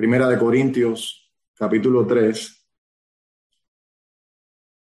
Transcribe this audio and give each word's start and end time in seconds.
Primera 0.00 0.28
de 0.28 0.38
Corintios, 0.38 1.30
capítulo 1.52 2.06
3, 2.06 2.66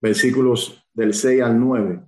versículos 0.00 0.84
del 0.92 1.14
6 1.14 1.40
al 1.40 1.60
9. 1.60 2.04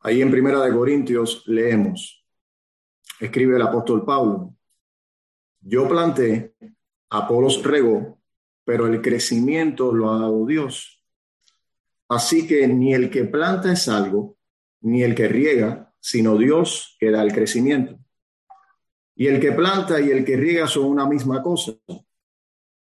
Ahí 0.00 0.22
en 0.22 0.30
Primera 0.30 0.62
de 0.62 0.72
Corintios 0.72 1.46
leemos, 1.46 2.26
escribe 3.20 3.56
el 3.56 3.62
apóstol 3.62 4.02
Pablo, 4.06 4.56
yo 5.60 5.86
planté, 5.86 6.54
Apolos 7.10 7.62
regó, 7.62 8.22
pero 8.64 8.86
el 8.86 9.02
crecimiento 9.02 9.92
lo 9.92 10.10
ha 10.10 10.18
dado 10.18 10.46
Dios. 10.46 11.04
Así 12.08 12.46
que 12.46 12.66
ni 12.66 12.94
el 12.94 13.10
que 13.10 13.24
planta 13.24 13.70
es 13.70 13.86
algo, 13.86 14.38
ni 14.80 15.02
el 15.02 15.14
que 15.14 15.28
riega, 15.28 15.90
sino 16.04 16.36
Dios 16.36 16.96
que 17.00 17.10
da 17.10 17.22
el 17.22 17.32
crecimiento. 17.32 17.98
Y 19.16 19.28
el 19.28 19.40
que 19.40 19.52
planta 19.52 20.02
y 20.02 20.10
el 20.10 20.22
que 20.22 20.36
riega 20.36 20.66
son 20.66 20.84
una 20.84 21.06
misma 21.06 21.42
cosa, 21.42 21.72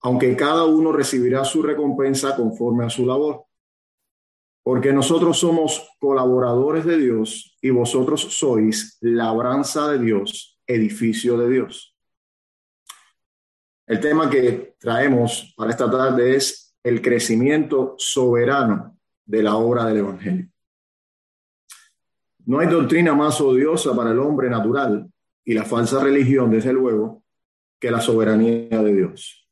aunque 0.00 0.34
cada 0.34 0.64
uno 0.64 0.90
recibirá 0.90 1.44
su 1.44 1.62
recompensa 1.62 2.34
conforme 2.34 2.86
a 2.86 2.88
su 2.88 3.04
labor. 3.04 3.44
Porque 4.62 4.90
nosotros 4.90 5.38
somos 5.38 5.86
colaboradores 6.00 6.86
de 6.86 6.96
Dios 6.96 7.58
y 7.60 7.68
vosotros 7.68 8.22
sois 8.22 8.96
labranza 9.02 9.90
de 9.90 9.98
Dios, 9.98 10.58
edificio 10.66 11.36
de 11.36 11.50
Dios. 11.50 11.94
El 13.86 14.00
tema 14.00 14.30
que 14.30 14.76
traemos 14.80 15.52
para 15.58 15.72
esta 15.72 15.90
tarde 15.90 16.36
es 16.36 16.74
el 16.82 17.02
crecimiento 17.02 17.96
soberano 17.98 18.98
de 19.26 19.42
la 19.42 19.56
obra 19.56 19.84
del 19.84 19.98
Evangelio. 19.98 20.53
No 22.46 22.58
hay 22.58 22.66
doctrina 22.68 23.14
más 23.14 23.40
odiosa 23.40 23.94
para 23.96 24.10
el 24.10 24.18
hombre 24.18 24.50
natural 24.50 25.10
y 25.44 25.54
la 25.54 25.64
falsa 25.64 26.02
religión, 26.02 26.50
desde 26.50 26.72
luego, 26.72 27.22
que 27.78 27.90
la 27.90 28.00
soberanía 28.00 28.82
de 28.82 28.94
Dios. 28.94 29.48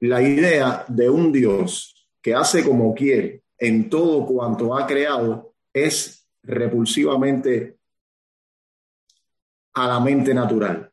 La 0.00 0.22
idea 0.22 0.84
de 0.88 1.08
un 1.08 1.32
Dios 1.32 2.08
que 2.20 2.34
hace 2.34 2.64
como 2.64 2.94
quiere 2.94 3.42
en 3.58 3.88
todo 3.88 4.26
cuanto 4.26 4.76
ha 4.76 4.86
creado 4.86 5.54
es 5.72 6.28
repulsivamente 6.42 7.78
a 9.74 9.88
la 9.88 10.00
mente 10.00 10.34
natural. 10.34 10.90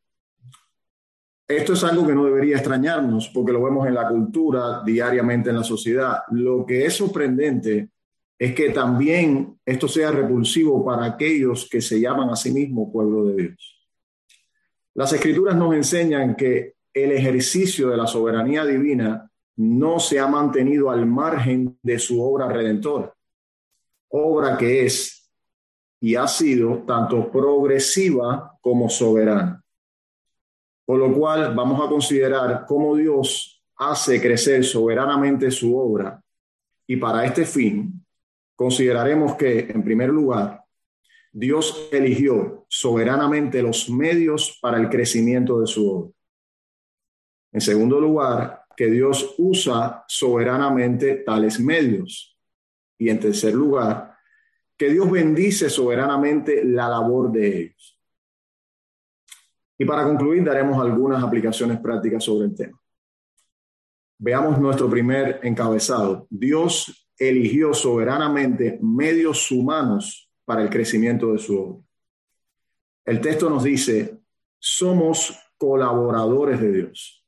Esto 1.48 1.74
es 1.74 1.84
algo 1.84 2.08
que 2.08 2.16
no 2.16 2.26
debería 2.26 2.58
extrañarnos 2.58 3.30
porque 3.30 3.52
lo 3.52 3.64
vemos 3.64 3.88
en 3.88 3.96
la 3.96 4.08
cultura, 4.08 4.82
diariamente 4.84 5.50
en 5.50 5.58
la 5.58 5.64
sociedad. 5.64 6.24
Lo 6.32 6.66
que 6.66 6.86
es 6.86 6.94
sorprendente 6.94 7.90
es 8.44 8.54
que 8.54 8.72
también 8.72 9.58
esto 9.66 9.88
sea 9.88 10.12
repulsivo 10.12 10.84
para 10.84 11.06
aquellos 11.06 11.70
que 11.70 11.80
se 11.80 12.02
llaman 12.02 12.30
a 12.30 12.36
sí 12.36 12.52
mismos 12.52 12.90
pueblo 12.92 13.24
de 13.28 13.42
Dios. 13.42 13.88
Las 14.96 15.14
escrituras 15.14 15.56
nos 15.56 15.74
enseñan 15.74 16.36
que 16.36 16.74
el 16.94 17.14
ejercicio 17.14 17.88
de 17.88 17.96
la 17.96 18.06
soberanía 18.06 18.66
divina 18.66 19.32
no 19.56 19.98
se 19.98 20.20
ha 20.20 20.28
mantenido 20.28 20.92
al 20.92 21.06
margen 21.06 21.80
de 21.82 21.98
su 21.98 22.22
obra 22.22 22.50
redentora, 22.50 23.16
obra 24.10 24.58
que 24.58 24.88
es 24.88 25.32
y 26.02 26.16
ha 26.16 26.28
sido 26.28 26.80
tanto 26.86 27.32
progresiva 27.32 28.58
como 28.60 28.90
soberana. 28.90 29.64
Por 30.84 31.00
lo 31.00 31.14
cual 31.14 31.56
vamos 31.56 31.82
a 31.82 31.90
considerar 31.90 32.66
cómo 32.68 32.98
Dios 32.98 33.64
hace 33.78 34.20
crecer 34.20 34.66
soberanamente 34.66 35.50
su 35.50 35.78
obra 35.78 36.22
y 36.86 36.98
para 36.98 37.24
este 37.24 37.46
fin 37.46 37.93
consideraremos 38.56 39.36
que, 39.36 39.60
en 39.60 39.84
primer 39.84 40.10
lugar, 40.10 40.64
Dios 41.32 41.90
eligió 41.92 42.66
soberanamente 42.70 43.62
los 43.62 43.90
medios 43.90 44.60
para 44.62 44.78
el 44.78 44.90
crecimiento 44.90 45.60
de 45.60 45.68
su 45.68 45.90
obra. 45.90 46.12
En 47.52 47.62
segundo 47.62 48.00
lugar, 48.00 48.64
que 48.76 48.88
Dios 48.88 49.36
usa 49.38 50.04
soberanamente 50.08 51.18
tales 51.18 51.60
medios. 51.60 52.38
Y 52.98 53.10
en 53.10 53.20
tercer 53.20 53.54
lugar, 53.54 54.16
que 54.78 54.90
Dios 54.90 55.10
bendice 55.10 55.70
soberanamente 55.70 56.64
la 56.64 56.90
labor 56.90 57.32
de 57.32 57.62
ellos. 57.62 58.00
Y 59.78 59.86
para 59.86 60.04
concluir, 60.04 60.44
daremos 60.44 60.80
algunas 60.80 61.24
aplicaciones 61.24 61.80
prácticas 61.80 62.24
sobre 62.24 62.46
el 62.46 62.56
tema. 62.56 62.80
Veamos 64.20 64.60
nuestro 64.60 64.90
primer 64.90 65.40
encabezado. 65.44 66.28
Dios 66.30 67.03
eligió 67.18 67.74
soberanamente 67.74 68.80
medios 68.82 69.52
humanos 69.52 70.30
para 70.46 70.62
el 70.62 70.70
crecimiento 70.70 71.32
de 71.32 71.40
su 71.40 71.60
obra. 71.60 71.84
El 73.06 73.22
texto 73.22 73.50
nos 73.50 73.64
dice, 73.64 74.20
somos 74.60 75.38
colaboradores 75.58 76.60
de 76.60 76.72
Dios. 76.72 77.26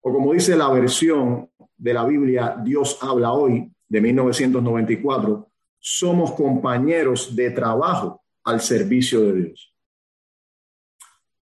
O 0.00 0.12
como 0.12 0.32
dice 0.32 0.56
la 0.56 0.70
versión 0.70 1.50
de 1.76 1.94
la 1.94 2.04
Biblia, 2.04 2.56
Dios 2.62 2.98
habla 3.00 3.32
hoy, 3.32 3.70
de 3.88 4.00
1994, 4.00 5.50
somos 5.78 6.32
compañeros 6.32 7.34
de 7.34 7.50
trabajo 7.50 8.22
al 8.44 8.60
servicio 8.60 9.20
de 9.22 9.32
Dios. 9.32 9.74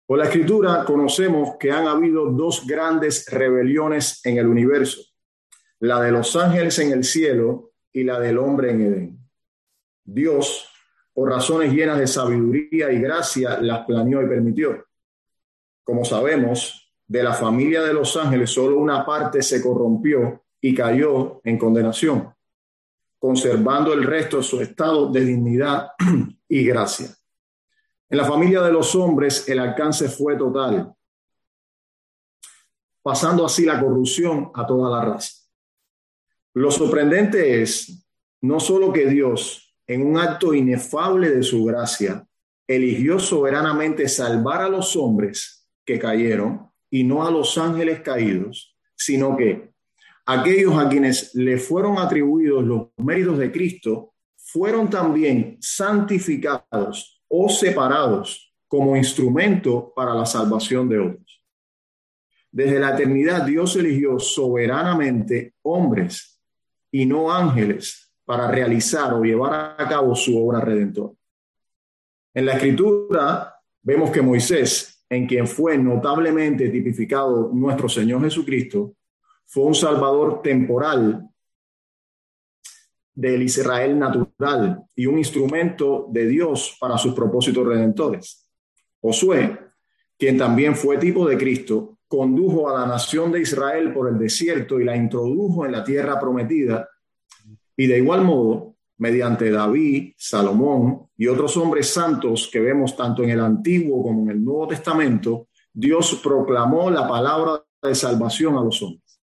Por 0.05 0.19
la 0.19 0.25
escritura 0.25 0.83
conocemos 0.85 1.57
que 1.59 1.71
han 1.71 1.87
habido 1.87 2.25
dos 2.25 2.65
grandes 2.65 3.25
rebeliones 3.29 4.25
en 4.25 4.37
el 4.37 4.47
universo, 4.47 5.01
la 5.81 5.99
de 5.99 6.11
los 6.11 6.35
ángeles 6.35 6.77
en 6.79 6.91
el 6.91 7.03
cielo 7.03 7.73
y 7.91 8.03
la 8.03 8.19
del 8.19 8.37
hombre 8.37 8.71
en 8.71 8.81
Edén. 8.81 9.29
Dios, 10.03 10.69
por 11.11 11.29
razones 11.29 11.73
llenas 11.73 11.97
de 11.97 12.05
sabiduría 12.05 12.91
y 12.91 12.99
gracia, 12.99 13.59
las 13.59 13.85
planeó 13.85 14.21
y 14.21 14.27
permitió. 14.27 14.85
Como 15.83 16.05
sabemos, 16.05 16.93
de 17.07 17.23
la 17.23 17.33
familia 17.33 17.81
de 17.81 17.93
los 17.93 18.15
ángeles 18.15 18.51
solo 18.51 18.77
una 18.77 19.03
parte 19.03 19.41
se 19.41 19.61
corrompió 19.61 20.45
y 20.61 20.75
cayó 20.75 21.41
en 21.43 21.57
condenación, 21.57 22.31
conservando 23.17 23.91
el 23.93 24.03
resto 24.03 24.37
de 24.37 24.43
su 24.43 24.61
estado 24.61 25.11
de 25.11 25.25
dignidad 25.25 25.93
y 26.47 26.63
gracia. 26.63 27.07
En 28.07 28.17
la 28.17 28.25
familia 28.25 28.61
de 28.61 28.71
los 28.71 28.93
hombres 28.93 29.49
el 29.49 29.57
alcance 29.57 30.09
fue 30.09 30.37
total, 30.37 30.93
pasando 33.01 33.43
así 33.43 33.65
la 33.65 33.81
corrupción 33.81 34.51
a 34.53 34.67
toda 34.67 34.95
la 34.95 35.05
raza. 35.13 35.40
Lo 36.53 36.69
sorprendente 36.69 37.61
es 37.61 38.05
no 38.41 38.59
solo 38.59 38.91
que 38.91 39.05
Dios, 39.07 39.73
en 39.87 40.05
un 40.05 40.17
acto 40.17 40.53
inefable 40.53 41.29
de 41.29 41.43
su 41.43 41.63
gracia, 41.63 42.27
eligió 42.67 43.19
soberanamente 43.19 44.09
salvar 44.09 44.61
a 44.61 44.69
los 44.69 44.95
hombres 44.95 45.67
que 45.85 45.99
cayeron 45.99 46.69
y 46.89 47.03
no 47.03 47.25
a 47.25 47.31
los 47.31 47.57
ángeles 47.57 48.01
caídos, 48.01 48.75
sino 48.95 49.37
que 49.37 49.71
aquellos 50.25 50.75
a 50.77 50.89
quienes 50.89 51.33
le 51.35 51.57
fueron 51.57 51.97
atribuidos 51.97 52.63
los 52.65 52.87
méritos 52.97 53.37
de 53.37 53.51
Cristo 53.51 54.13
fueron 54.35 54.89
también 54.89 55.57
santificados 55.61 57.23
o 57.29 57.47
separados 57.47 58.53
como 58.67 58.97
instrumento 58.97 59.93
para 59.95 60.13
la 60.13 60.25
salvación 60.25 60.89
de 60.89 60.99
otros. 60.99 61.43
Desde 62.51 62.79
la 62.79 62.93
eternidad 62.93 63.45
Dios 63.45 63.75
eligió 63.77 64.19
soberanamente 64.19 65.53
hombres 65.61 66.40
y 66.91 67.05
no 67.05 67.31
ángeles 67.31 68.11
para 68.25 68.49
realizar 68.49 69.13
o 69.13 69.23
llevar 69.23 69.75
a 69.77 69.87
cabo 69.87 70.15
su 70.15 70.37
obra 70.37 70.59
redentora. 70.59 71.13
En 72.33 72.45
la 72.45 72.53
escritura 72.53 73.55
vemos 73.81 74.11
que 74.11 74.21
Moisés, 74.21 75.05
en 75.09 75.27
quien 75.27 75.47
fue 75.47 75.77
notablemente 75.77 76.69
tipificado 76.69 77.49
nuestro 77.53 77.89
Señor 77.89 78.21
Jesucristo, 78.23 78.95
fue 79.45 79.63
un 79.65 79.75
salvador 79.75 80.41
temporal 80.41 81.27
del 83.13 83.43
Israel 83.43 83.99
natural 83.99 84.83
y 84.95 85.05
un 85.05 85.17
instrumento 85.17 86.07
de 86.09 86.27
Dios 86.27 86.77
para 86.79 86.97
sus 86.97 87.13
propósitos 87.13 87.65
redentores. 87.65 88.49
Josué, 89.01 89.59
quien 90.17 90.37
también 90.37 90.75
fue 90.75 90.97
tipo 90.97 91.27
de 91.27 91.37
Cristo, 91.37 91.99
condujo 92.11 92.69
a 92.69 92.81
la 92.81 92.85
nación 92.85 93.31
de 93.31 93.39
Israel 93.39 93.93
por 93.93 94.09
el 94.09 94.19
desierto 94.19 94.77
y 94.79 94.83
la 94.83 94.97
introdujo 94.97 95.65
en 95.65 95.71
la 95.71 95.83
tierra 95.83 96.19
prometida. 96.19 96.89
Y 97.77 97.87
de 97.87 97.99
igual 97.99 98.25
modo, 98.25 98.75
mediante 98.97 99.49
David, 99.49 100.13
Salomón 100.17 101.07
y 101.15 101.27
otros 101.27 101.55
hombres 101.55 101.87
santos 101.87 102.49
que 102.51 102.59
vemos 102.59 102.97
tanto 102.97 103.23
en 103.23 103.29
el 103.29 103.39
Antiguo 103.39 104.03
como 104.03 104.23
en 104.23 104.31
el 104.31 104.43
Nuevo 104.43 104.67
Testamento, 104.67 105.47
Dios 105.73 106.19
proclamó 106.21 106.91
la 106.91 107.07
palabra 107.07 107.63
de 107.81 107.95
salvación 107.95 108.57
a 108.57 108.63
los 108.63 108.81
hombres. 108.81 109.21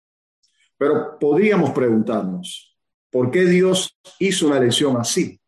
Pero 0.77 1.17
podríamos 1.17 1.71
preguntarnos, 1.71 2.73
¿Por 3.13 3.29
qué 3.29 3.45
Dios 3.45 3.95
hizo 4.17 4.47
una 4.47 4.57
elección 4.57 4.97
así? 4.97 5.39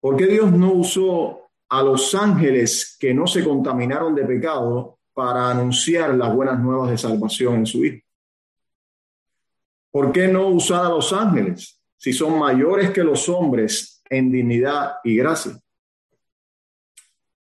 ¿Por 0.00 0.16
qué 0.16 0.26
Dios 0.26 0.50
no 0.50 0.72
usó 0.72 1.50
a 1.68 1.84
los 1.84 2.16
ángeles 2.16 2.96
que 2.98 3.14
no 3.14 3.28
se 3.28 3.44
contaminaron 3.44 4.12
de 4.12 4.24
pecado 4.24 4.95
para 5.16 5.50
anunciar 5.50 6.14
las 6.14 6.34
buenas 6.34 6.60
nuevas 6.60 6.90
de 6.90 6.98
salvación 6.98 7.54
en 7.54 7.66
su 7.66 7.82
Hijo? 7.82 8.06
¿Por 9.90 10.12
qué 10.12 10.28
no 10.28 10.48
usar 10.48 10.84
a 10.84 10.90
los 10.90 11.10
ángeles 11.10 11.80
si 11.96 12.12
son 12.12 12.38
mayores 12.38 12.90
que 12.90 13.02
los 13.02 13.26
hombres 13.30 14.02
en 14.10 14.30
dignidad 14.30 14.96
y 15.02 15.16
gracia? 15.16 15.58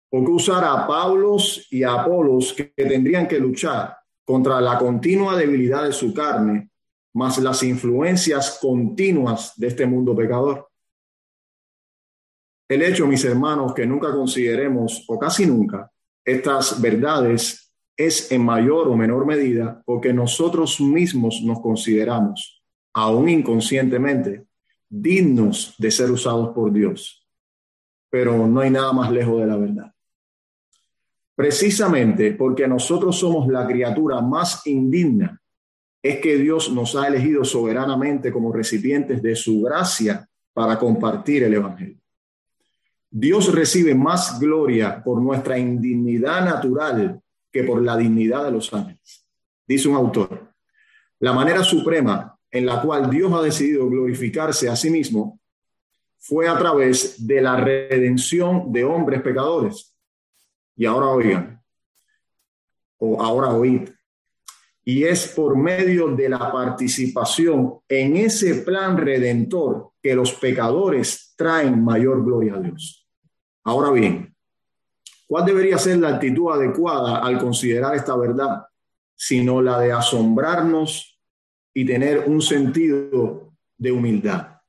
¿Por 0.08 0.24
qué 0.24 0.30
usar 0.30 0.64
a 0.64 0.86
Pablos 0.86 1.68
y 1.72 1.82
a 1.82 1.94
Apolos 1.94 2.54
que 2.54 2.66
tendrían 2.76 3.28
que 3.28 3.40
luchar 3.40 3.98
contra 4.24 4.62
la 4.62 4.78
continua 4.78 5.36
debilidad 5.36 5.84
de 5.84 5.94
su 5.94 6.14
carne, 6.14 6.70
más 7.14 7.40
las 7.40 7.64
influencias 7.64 8.60
continuas 8.62 9.54
de 9.56 9.66
este 9.70 9.88
mundo 9.88 10.16
pecador? 10.16 10.70
El 12.70 12.84
hecho, 12.84 13.08
mis 13.08 13.26
hermanos, 13.26 13.74
que 13.74 13.88
nunca 13.88 14.12
consideremos, 14.12 15.04
o 15.08 15.18
casi 15.18 15.48
nunca, 15.48 15.92
estas 16.24 16.80
verdades 16.80 17.63
es 17.96 18.32
en 18.32 18.44
mayor 18.44 18.88
o 18.88 18.96
menor 18.96 19.26
medida 19.26 19.82
porque 19.86 20.14
nosotros 20.14 20.80
mismos 20.82 21.42
nos 21.44 21.62
consideramos, 21.62 22.64
aún 22.94 23.30
inconscientemente, 23.30 24.46
dignos 24.90 25.76
de 25.78 25.92
ser 25.92 26.12
usados 26.12 26.54
por 26.54 26.72
Dios. 26.72 27.28
Pero 28.10 28.48
no 28.48 28.60
hay 28.62 28.70
nada 28.70 28.94
más 28.94 29.12
lejos 29.12 29.40
de 29.40 29.48
la 29.48 29.58
verdad. 29.58 29.94
Precisamente 31.36 32.34
porque 32.34 32.68
nosotros 32.68 33.18
somos 33.18 33.48
la 33.48 33.66
criatura 33.66 34.22
más 34.22 34.66
indigna, 34.68 35.40
es 36.02 36.20
que 36.20 36.38
Dios 36.38 36.72
nos 36.72 36.96
ha 36.96 37.08
elegido 37.08 37.46
soberanamente 37.46 38.32
como 38.32 38.52
recipientes 38.52 39.22
de 39.22 39.36
su 39.36 39.62
gracia 39.62 40.28
para 40.54 40.78
compartir 40.78 41.44
el 41.44 41.54
Evangelio. 41.54 41.98
Dios 43.10 43.54
recibe 43.54 43.96
más 43.96 44.40
gloria 44.40 45.02
por 45.02 45.22
nuestra 45.22 45.58
indignidad 45.58 46.44
natural 46.44 47.23
que 47.54 47.64
por 47.64 47.82
la 47.82 47.96
dignidad 47.96 48.46
de 48.46 48.52
los 48.52 48.74
ángeles. 48.74 49.26
Dice 49.68 49.88
un 49.88 49.96
autor, 49.96 50.52
la 51.20 51.32
manera 51.32 51.64
suprema 51.64 52.38
en 52.52 52.66
la 52.66 52.82
cual 52.82 53.10
Dios 53.10 53.32
ha 53.32 53.42
decidido 53.42 53.88
glorificarse 53.88 54.68
a 54.68 54.76
sí 54.76 54.90
mismo 54.90 55.40
fue 56.18 56.50
a 56.50 56.58
través 56.58 57.26
de 57.26 57.42
la 57.42 57.58
redención 57.58 58.72
de 58.72 58.84
hombres 58.84 59.22
pecadores 59.22 59.96
y 60.76 60.86
ahora 60.86 61.08
oigan, 61.08 61.62
o 62.98 63.22
ahora 63.22 63.50
oíd. 63.50 63.90
Y 64.86 65.04
es 65.04 65.28
por 65.28 65.56
medio 65.56 66.08
de 66.10 66.28
la 66.30 66.52
participación 66.52 67.80
en 67.88 68.18
ese 68.18 68.56
plan 68.56 68.98
redentor 68.98 69.92
que 70.02 70.16
los 70.16 70.34
pecadores 70.34 71.34
traen 71.38 71.84
mayor 71.84 72.24
gloria 72.24 72.56
a 72.56 72.60
Dios. 72.60 73.08
Ahora 73.64 73.92
bien, 73.92 74.33
¿cuál 75.28 75.46
debería 75.46 75.78
ser 75.78 75.98
la 75.98 76.10
actitud 76.10 76.52
adecuada 76.52 77.20
al 77.20 77.38
considerar 77.40 77.96
esta 77.96 78.16
verdad? 78.16 78.66
Sino 79.16 79.62
la 79.62 79.80
de 79.80 79.92
asombrarnos 79.92 81.20
y 81.74 81.86
tener 81.86 82.26
un 82.28 82.42
sentido 82.42 83.54
de 83.78 83.92
humildad. 83.92 84.60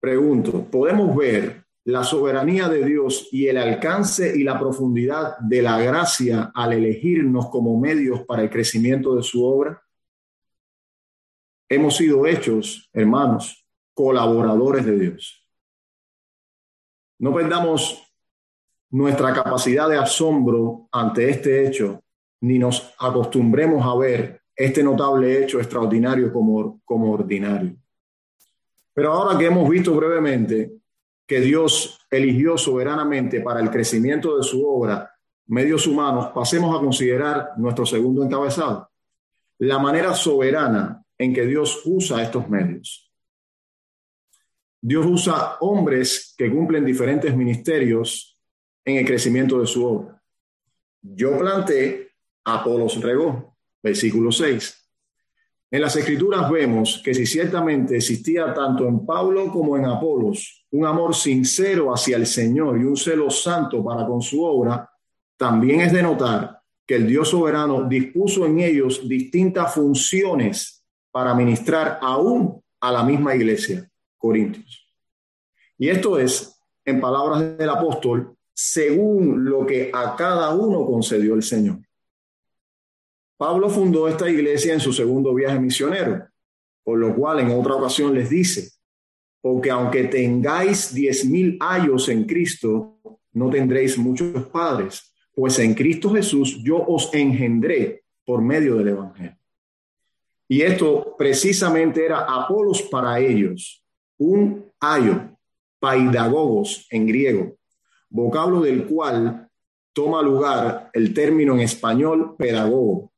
Pregunto, 0.00 0.64
¿podemos 0.70 1.16
ver 1.16 1.64
la 1.84 2.02
soberanía 2.02 2.68
de 2.68 2.84
Dios 2.84 3.28
y 3.32 3.46
el 3.46 3.58
alcance 3.58 4.36
y 4.36 4.42
la 4.42 4.58
profundidad 4.58 5.36
de 5.38 5.62
la 5.62 5.78
gracia 5.80 6.52
al 6.54 6.72
elegirnos 6.72 7.48
como 7.48 7.78
medios 7.78 8.22
para 8.22 8.42
el 8.42 8.50
crecimiento 8.50 9.14
de 9.14 9.22
su 9.22 9.44
obra? 9.44 9.82
Hemos 11.68 11.96
sido 11.96 12.26
hechos, 12.26 12.88
hermanos, 12.92 13.66
colaboradores 13.94 14.84
de 14.84 14.98
Dios. 14.98 15.46
No 17.18 17.34
perdamos 17.34 18.03
nuestra 18.94 19.34
capacidad 19.34 19.88
de 19.88 19.98
asombro 19.98 20.86
ante 20.92 21.28
este 21.28 21.66
hecho, 21.66 22.04
ni 22.42 22.60
nos 22.60 22.94
acostumbremos 22.96 23.84
a 23.84 23.98
ver 23.98 24.42
este 24.54 24.84
notable 24.84 25.42
hecho 25.42 25.58
extraordinario 25.58 26.32
como, 26.32 26.80
como 26.84 27.12
ordinario. 27.12 27.74
Pero 28.92 29.12
ahora 29.12 29.36
que 29.36 29.46
hemos 29.46 29.68
visto 29.68 29.96
brevemente 29.96 30.74
que 31.26 31.40
Dios 31.40 32.06
eligió 32.08 32.56
soberanamente 32.56 33.40
para 33.40 33.58
el 33.58 33.68
crecimiento 33.68 34.36
de 34.36 34.44
su 34.44 34.64
obra, 34.64 35.12
medios 35.46 35.88
humanos, 35.88 36.28
pasemos 36.32 36.76
a 36.76 36.78
considerar 36.78 37.48
nuestro 37.56 37.84
segundo 37.84 38.22
encabezado, 38.22 38.90
la 39.58 39.80
manera 39.80 40.14
soberana 40.14 41.04
en 41.18 41.34
que 41.34 41.44
Dios 41.44 41.82
usa 41.84 42.22
estos 42.22 42.48
medios. 42.48 43.10
Dios 44.80 45.04
usa 45.04 45.56
hombres 45.62 46.32
que 46.38 46.48
cumplen 46.48 46.84
diferentes 46.84 47.36
ministerios 47.36 48.33
en 48.84 48.96
el 48.96 49.06
crecimiento 49.06 49.60
de 49.60 49.66
su 49.66 49.84
obra. 49.84 50.22
Yo 51.02 51.38
planté, 51.38 52.12
Apolos 52.44 53.00
regó, 53.00 53.56
versículo 53.82 54.32
6. 54.32 54.84
En 55.70 55.80
las 55.80 55.96
escrituras 55.96 56.48
vemos 56.50 57.02
que 57.04 57.14
si 57.14 57.26
ciertamente 57.26 57.96
existía 57.96 58.54
tanto 58.54 58.86
en 58.86 59.04
Pablo 59.04 59.50
como 59.50 59.76
en 59.76 59.86
Apolos 59.86 60.66
un 60.70 60.86
amor 60.86 61.14
sincero 61.14 61.92
hacia 61.92 62.16
el 62.16 62.26
Señor 62.26 62.80
y 62.80 62.84
un 62.84 62.96
celo 62.96 63.28
santo 63.28 63.82
para 63.84 64.06
con 64.06 64.22
su 64.22 64.42
obra, 64.44 64.88
también 65.36 65.80
es 65.80 65.92
de 65.92 66.02
notar 66.02 66.60
que 66.86 66.96
el 66.96 67.06
Dios 67.06 67.30
soberano 67.30 67.88
dispuso 67.88 68.46
en 68.46 68.60
ellos 68.60 69.08
distintas 69.08 69.74
funciones 69.74 70.84
para 71.10 71.34
ministrar 71.34 71.98
aún 72.00 72.62
a 72.80 72.92
la 72.92 73.02
misma 73.02 73.34
iglesia, 73.34 73.90
Corintios. 74.16 74.86
Y 75.78 75.88
esto 75.88 76.18
es, 76.18 76.60
en 76.84 77.00
palabras 77.00 77.56
del 77.58 77.70
apóstol, 77.70 78.33
según 78.54 79.44
lo 79.44 79.66
que 79.66 79.90
a 79.92 80.14
cada 80.16 80.54
uno 80.54 80.86
concedió 80.86 81.34
el 81.34 81.42
Señor. 81.42 81.78
Pablo 83.36 83.68
fundó 83.68 84.08
esta 84.08 84.30
iglesia 84.30 84.72
en 84.72 84.80
su 84.80 84.92
segundo 84.92 85.34
viaje 85.34 85.58
misionero, 85.58 86.28
por 86.84 86.98
lo 86.98 87.14
cual 87.16 87.40
en 87.40 87.50
otra 87.50 87.74
ocasión 87.74 88.14
les 88.14 88.30
dice, 88.30 88.70
porque 89.40 89.70
aunque 89.70 90.04
tengáis 90.04 90.94
diez 90.94 91.24
mil 91.24 91.58
años 91.60 92.08
en 92.08 92.24
Cristo, 92.24 92.98
no 93.32 93.50
tendréis 93.50 93.98
muchos 93.98 94.46
padres, 94.46 95.12
pues 95.34 95.58
en 95.58 95.74
Cristo 95.74 96.10
Jesús 96.10 96.62
yo 96.62 96.76
os 96.86 97.12
engendré 97.12 98.04
por 98.24 98.40
medio 98.40 98.76
del 98.76 98.88
Evangelio. 98.88 99.36
Y 100.46 100.62
esto 100.62 101.16
precisamente 101.18 102.04
era 102.04 102.20
Apolos 102.20 102.82
para 102.82 103.18
ellos, 103.18 103.82
un 104.16 104.64
ayo, 104.78 105.36
paidagogos 105.80 106.86
en 106.90 107.06
griego, 107.06 107.56
vocablo 108.14 108.60
del 108.60 108.86
cual 108.86 109.48
toma 109.92 110.22
lugar 110.22 110.88
el 110.92 111.12
término 111.12 111.54
en 111.54 111.60
español 111.60 112.36
pedagogo, 112.38 113.12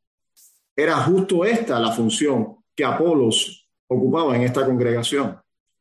era 0.75 0.96
justo 1.02 1.44
esta 1.44 1.78
la 1.78 1.93
función 1.93 2.56
que 2.75 2.84
Apolos 2.84 3.69
ocupaba 3.88 4.34
en 4.34 4.43
esta 4.43 4.64
congregación, 4.64 5.38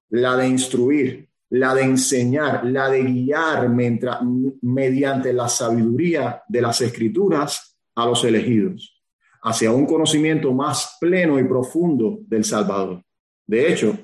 la 0.09 0.35
de 0.35 0.49
instruir, 0.49 1.29
la 1.49 1.73
de 1.73 1.83
enseñar, 1.83 2.65
la 2.65 2.89
de 2.89 3.03
guiar 3.03 3.69
mientras, 3.69 4.19
mediante 4.61 5.31
la 5.31 5.47
sabiduría 5.47 6.43
de 6.49 6.61
las 6.61 6.81
escrituras 6.81 7.77
a 7.95 8.05
los 8.05 8.23
elegidos 8.25 9.01
hacia 9.43 9.71
un 9.71 9.85
conocimiento 9.85 10.51
más 10.53 10.97
pleno 10.99 11.39
y 11.39 11.43
profundo 11.45 12.17
del 12.27 12.43
Salvador. 12.43 13.01
De 13.45 13.71
hecho, 13.71 13.97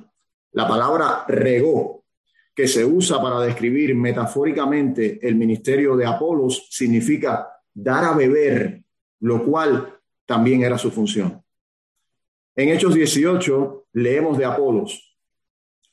la 0.53 0.67
palabra 0.67 1.25
regó, 1.27 2.00
que 2.61 2.67
se 2.67 2.85
usa 2.85 3.19
para 3.19 3.39
describir 3.39 3.95
metafóricamente 3.95 5.17
el 5.27 5.33
ministerio 5.33 5.97
de 5.97 6.05
Apolos, 6.05 6.67
significa 6.69 7.47
dar 7.73 8.05
a 8.05 8.13
beber, 8.13 8.83
lo 9.21 9.43
cual 9.43 9.97
también 10.27 10.61
era 10.61 10.77
su 10.77 10.91
función. 10.91 11.43
En 12.55 12.69
Hechos 12.69 12.93
18 12.93 13.87
leemos 13.93 14.37
de 14.37 14.45
Apolos, 14.45 15.17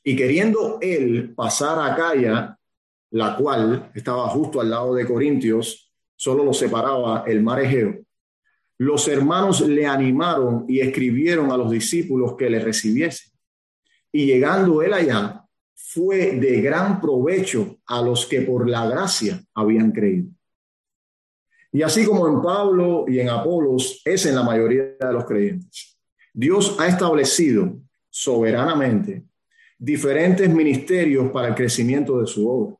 y 0.03 0.15
queriendo 0.15 0.77
él 0.79 1.33
pasar 1.35 1.79
a 1.79 1.91
Acaya, 1.91 2.55
la 3.09 3.35
cual 3.35 3.89
estaba 3.95 4.27
justo 4.27 4.61
al 4.61 4.69
lado 4.69 4.93
de 4.93 5.07
Corintios, 5.07 5.91
solo 6.15 6.43
lo 6.45 6.53
separaba 6.53 7.23
el 7.25 7.41
mar 7.41 7.61
Egeo. 7.61 7.97
Los 8.77 9.07
hermanos 9.07 9.61
le 9.61 9.87
animaron 9.87 10.65
y 10.67 10.81
escribieron 10.81 11.51
a 11.51 11.57
los 11.57 11.71
discípulos 11.71 12.35
que 12.37 12.47
le 12.47 12.59
recibiesen. 12.59 13.31
Y 14.11 14.27
llegando 14.27 14.83
él 14.83 14.93
allá, 14.93 15.48
fue 15.81 16.33
de 16.33 16.61
gran 16.61 16.99
provecho 16.99 17.79
a 17.87 18.01
los 18.01 18.25
que 18.25 18.41
por 18.41 18.69
la 18.69 18.87
gracia 18.87 19.41
habían 19.53 19.91
creído. 19.91 20.29
Y 21.71 21.81
así 21.81 22.05
como 22.05 22.27
en 22.27 22.41
Pablo 22.41 23.05
y 23.07 23.19
en 23.19 23.29
Apolos, 23.29 24.01
es 24.03 24.25
en 24.25 24.35
la 24.35 24.43
mayoría 24.43 24.83
de 24.99 25.13
los 25.13 25.25
creyentes. 25.25 25.97
Dios 26.33 26.75
ha 26.79 26.87
establecido 26.87 27.79
soberanamente 28.09 29.25
diferentes 29.77 30.49
ministerios 30.49 31.31
para 31.31 31.47
el 31.47 31.55
crecimiento 31.55 32.19
de 32.19 32.27
su 32.27 32.47
obra. 32.49 32.75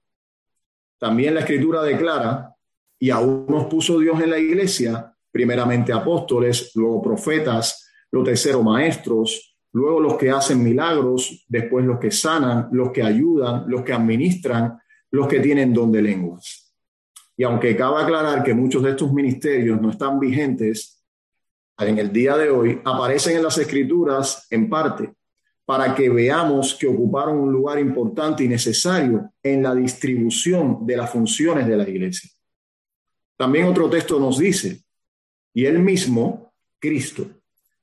También 0.98 1.34
la 1.34 1.42
escritura 1.42 1.82
declara, 1.82 2.54
y 3.00 3.10
aún 3.10 3.46
nos 3.48 3.66
puso 3.66 3.98
Dios 4.00 4.22
en 4.22 4.32
la 4.32 4.38
iglesia, 4.38 5.16
primeramente 5.32 5.94
apóstoles, 5.94 6.72
luego 6.76 7.02
profetas, 7.02 7.90
los 8.12 8.26
terceros 8.26 8.64
maestros, 8.64 9.49
luego 9.74 10.00
los 10.00 10.16
que 10.16 10.32
hacen 10.32 10.64
milagros, 10.64 11.46
después 11.48 11.86
los 11.86 12.00
que 12.00 12.12
sanan, 12.12 12.70
los 12.72 12.92
que 12.92 13.04
ayudan, 13.04 13.66
los 13.68 13.84
que 13.84 13.94
administran, 13.94 14.80
los 15.12 15.28
que 15.28 15.40
tienen 15.40 15.74
don 15.74 15.92
de 15.92 16.02
lenguas. 16.02 16.74
Y 17.38 17.44
aunque 17.44 17.76
cabe 17.76 18.04
aclarar 18.04 18.44
que 18.44 18.54
muchos 18.54 18.84
de 18.84 18.92
estos 18.92 19.14
ministerios 19.14 19.82
no 19.82 19.92
están 19.92 20.20
vigentes 20.20 21.04
en 21.78 21.98
el 21.98 22.12
día 22.12 22.36
de 22.36 22.50
hoy, 22.50 22.82
aparecen 22.84 23.38
en 23.38 23.44
las 23.44 23.58
escrituras 23.58 24.48
en 24.50 24.70
parte 24.70 25.14
para 25.66 25.94
que 25.94 26.10
veamos 26.10 26.74
que 26.74 26.88
ocuparon 26.88 27.38
un 27.38 27.52
lugar 27.52 27.80
importante 27.80 28.44
y 28.44 28.48
necesario 28.48 29.32
en 29.44 29.62
la 29.62 29.76
distribución 29.76 30.86
de 30.86 30.98
las 30.98 31.12
funciones 31.12 31.68
de 31.68 31.78
la 31.78 31.88
iglesia. 31.88 32.30
También 33.38 33.68
otro 33.68 33.88
texto 33.88 34.20
nos 34.20 34.40
dice, 34.40 34.82
y 35.54 35.66
él 35.66 35.80
mismo, 35.80 36.52
Cristo, 36.80 37.28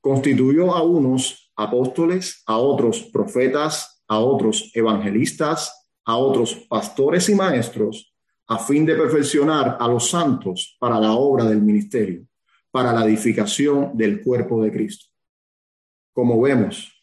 constituyó 0.01 0.75
a 0.75 0.83
unos 0.83 1.46
apóstoles, 1.57 2.43
a 2.45 2.57
otros 2.57 3.01
profetas, 3.11 4.03
a 4.07 4.19
otros 4.19 4.71
evangelistas, 4.73 5.89
a 6.05 6.15
otros 6.15 6.55
pastores 6.69 7.27
y 7.27 7.35
maestros, 7.35 8.13
a 8.47 8.57
fin 8.57 8.85
de 8.85 8.95
perfeccionar 8.95 9.75
a 9.79 9.87
los 9.87 10.09
santos 10.09 10.77
para 10.79 10.99
la 10.99 11.11
obra 11.11 11.43
del 11.43 11.61
ministerio, 11.61 12.25
para 12.71 12.93
la 12.93 13.03
edificación 13.05 13.91
del 13.93 14.21
cuerpo 14.21 14.63
de 14.63 14.71
Cristo. 14.71 15.07
Como 16.13 16.39
vemos, 16.39 16.93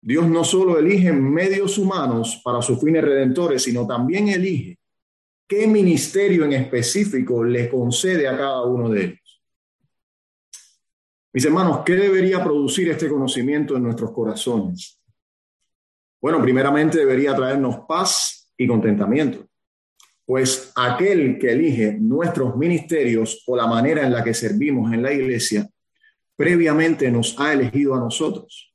Dios 0.00 0.26
no 0.28 0.44
solo 0.44 0.78
elige 0.78 1.12
medios 1.12 1.78
humanos 1.78 2.40
para 2.44 2.62
sus 2.62 2.78
fines 2.78 3.02
redentores, 3.02 3.62
sino 3.62 3.86
también 3.86 4.28
elige 4.28 4.78
qué 5.48 5.66
ministerio 5.66 6.44
en 6.44 6.52
específico 6.52 7.42
le 7.42 7.68
concede 7.68 8.28
a 8.28 8.36
cada 8.36 8.62
uno 8.62 8.90
de 8.90 9.04
ellos. 9.04 9.23
Mis 11.34 11.44
hermanos, 11.44 11.80
¿qué 11.84 11.96
debería 11.96 12.44
producir 12.44 12.88
este 12.90 13.08
conocimiento 13.08 13.76
en 13.76 13.82
nuestros 13.82 14.12
corazones? 14.12 15.02
Bueno, 16.22 16.40
primeramente 16.40 16.98
debería 16.98 17.34
traernos 17.34 17.80
paz 17.88 18.48
y 18.56 18.68
contentamiento, 18.68 19.44
pues 20.24 20.72
aquel 20.76 21.36
que 21.36 21.50
elige 21.50 21.98
nuestros 21.98 22.56
ministerios 22.56 23.42
o 23.48 23.56
la 23.56 23.66
manera 23.66 24.06
en 24.06 24.12
la 24.12 24.22
que 24.22 24.32
servimos 24.32 24.92
en 24.92 25.02
la 25.02 25.12
iglesia, 25.12 25.68
previamente 26.36 27.10
nos 27.10 27.38
ha 27.40 27.52
elegido 27.52 27.96
a 27.96 27.98
nosotros. 27.98 28.72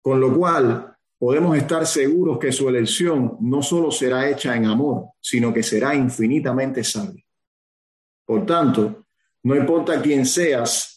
Con 0.00 0.20
lo 0.20 0.32
cual, 0.32 0.96
podemos 1.18 1.56
estar 1.56 1.88
seguros 1.88 2.38
que 2.38 2.52
su 2.52 2.68
elección 2.68 3.36
no 3.40 3.64
solo 3.64 3.90
será 3.90 4.30
hecha 4.30 4.54
en 4.54 4.66
amor, 4.66 5.06
sino 5.20 5.52
que 5.52 5.64
será 5.64 5.92
infinitamente 5.96 6.84
sabia. 6.84 7.24
Por 8.24 8.46
tanto, 8.46 9.06
no 9.42 9.56
importa 9.56 10.00
quién 10.00 10.24
seas, 10.24 10.93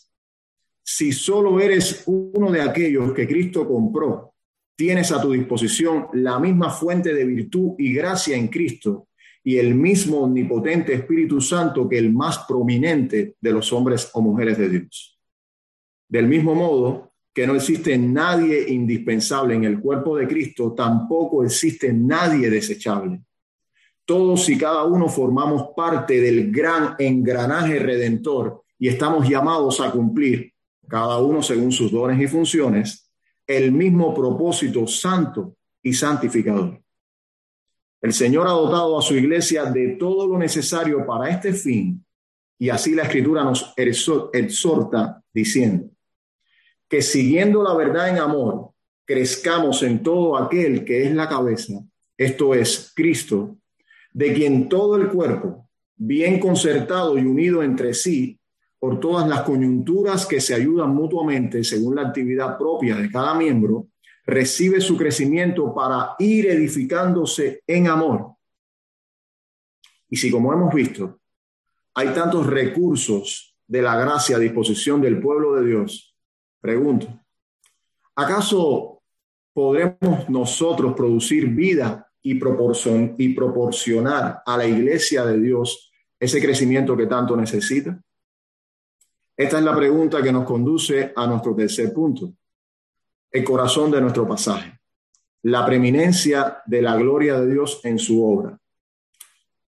si 0.89 1.11
solo 1.11 1.59
eres 1.59 2.03
uno 2.05 2.49
de 2.49 2.61
aquellos 2.61 3.11
que 3.11 3.27
Cristo 3.27 3.67
compró, 3.67 4.35
tienes 4.73 5.11
a 5.11 5.21
tu 5.21 5.33
disposición 5.33 6.07
la 6.13 6.39
misma 6.39 6.69
fuente 6.69 7.13
de 7.13 7.25
virtud 7.25 7.73
y 7.77 7.91
gracia 7.91 8.37
en 8.37 8.47
Cristo 8.47 9.09
y 9.43 9.57
el 9.57 9.75
mismo 9.75 10.19
omnipotente 10.19 10.93
Espíritu 10.93 11.41
Santo 11.41 11.89
que 11.89 11.97
el 11.97 12.13
más 12.13 12.45
prominente 12.47 13.35
de 13.37 13.51
los 13.51 13.73
hombres 13.73 14.09
o 14.13 14.21
mujeres 14.21 14.57
de 14.57 14.69
Dios. 14.69 15.19
Del 16.07 16.25
mismo 16.25 16.55
modo, 16.55 17.11
que 17.33 17.45
no 17.45 17.55
existe 17.55 17.97
nadie 17.97 18.69
indispensable 18.69 19.55
en 19.55 19.65
el 19.65 19.81
cuerpo 19.81 20.15
de 20.15 20.25
Cristo, 20.25 20.71
tampoco 20.71 21.43
existe 21.43 21.91
nadie 21.91 22.49
desechable. 22.49 23.19
Todos 24.05 24.47
y 24.47 24.57
cada 24.57 24.85
uno 24.85 25.09
formamos 25.09 25.67
parte 25.75 26.21
del 26.21 26.49
gran 26.49 26.95
engranaje 26.97 27.77
redentor 27.77 28.63
y 28.79 28.87
estamos 28.87 29.27
llamados 29.27 29.81
a 29.81 29.91
cumplir, 29.91 30.53
cada 30.87 31.19
uno 31.19 31.41
según 31.41 31.71
sus 31.71 31.91
dones 31.91 32.19
y 32.21 32.27
funciones, 32.27 33.11
el 33.45 33.71
mismo 33.71 34.13
propósito 34.13 34.87
santo 34.87 35.55
y 35.81 35.93
santificador. 35.93 36.81
El 38.01 38.13
Señor 38.13 38.47
ha 38.47 38.51
dotado 38.51 38.97
a 38.97 39.01
su 39.01 39.15
iglesia 39.15 39.65
de 39.65 39.95
todo 39.99 40.27
lo 40.27 40.37
necesario 40.37 41.05
para 41.05 41.29
este 41.29 41.53
fin 41.53 42.03
y 42.59 42.69
así 42.69 42.95
la 42.95 43.03
escritura 43.03 43.43
nos 43.43 43.73
exhorta 43.77 45.23
diciendo, 45.33 45.89
que 46.87 47.01
siguiendo 47.01 47.61
la 47.61 47.75
verdad 47.75 48.09
en 48.09 48.17
amor, 48.17 48.71
crezcamos 49.05 49.83
en 49.83 50.01
todo 50.01 50.37
aquel 50.37 50.83
que 50.83 51.03
es 51.03 51.13
la 51.13 51.29
cabeza, 51.29 51.73
esto 52.17 52.53
es 52.55 52.91
Cristo, 52.95 53.57
de 54.11 54.33
quien 54.33 54.67
todo 54.67 54.95
el 54.95 55.09
cuerpo, 55.09 55.69
bien 55.95 56.39
concertado 56.39 57.17
y 57.17 57.21
unido 57.21 57.61
entre 57.61 57.93
sí, 57.93 58.36
por 58.79 58.99
todas 58.99 59.27
las 59.27 59.41
coyunturas 59.41 60.25
que 60.25 60.39
se 60.39 60.53
ayudan 60.53 60.93
mutuamente 60.93 61.63
según 61.63 61.95
la 61.95 62.03
actividad 62.03 62.57
propia 62.57 62.95
de 62.95 63.09
cada 63.09 63.33
miembro, 63.33 63.87
recibe 64.25 64.81
su 64.81 64.97
crecimiento 64.97 65.73
para 65.73 66.15
ir 66.19 66.47
edificándose 66.47 67.63
en 67.65 67.87
amor. 67.87 68.33
Y 70.09 70.17
si, 70.17 70.29
como 70.29 70.53
hemos 70.53 70.73
visto, 70.73 71.19
hay 71.95 72.09
tantos 72.09 72.45
recursos 72.45 73.55
de 73.67 73.81
la 73.81 73.97
gracia 73.97 74.37
a 74.37 74.39
disposición 74.39 75.01
del 75.01 75.19
pueblo 75.19 75.55
de 75.55 75.65
Dios, 75.67 76.07
Pregunto, 76.59 77.07
¿acaso 78.15 79.01
podremos 79.53 80.27
nosotros 80.27 80.93
producir 80.95 81.47
vida 81.47 82.11
y, 82.21 82.31
y 82.33 83.33
proporcionar 83.33 84.41
a 84.45 84.57
la 84.57 84.65
iglesia 84.65 85.23
de 85.25 85.39
Dios 85.39 85.91
ese 86.19 86.41
crecimiento 86.41 86.97
que 86.97 87.05
tanto 87.05 87.37
necesita? 87.37 88.01
Esta 89.37 89.59
es 89.59 89.63
la 89.63 89.75
pregunta 89.75 90.23
que 90.23 90.31
nos 90.31 90.45
conduce 90.45 91.13
a 91.15 91.27
nuestro 91.27 91.55
tercer 91.55 91.93
punto, 91.93 92.33
el 93.29 93.43
corazón 93.43 93.91
de 93.91 94.01
nuestro 94.01 94.27
pasaje, 94.27 94.79
la 95.43 95.63
preeminencia 95.63 96.63
de 96.65 96.81
la 96.81 96.95
gloria 96.95 97.39
de 97.39 97.53
Dios 97.53 97.79
en 97.83 97.99
su 97.99 98.25
obra. 98.25 98.59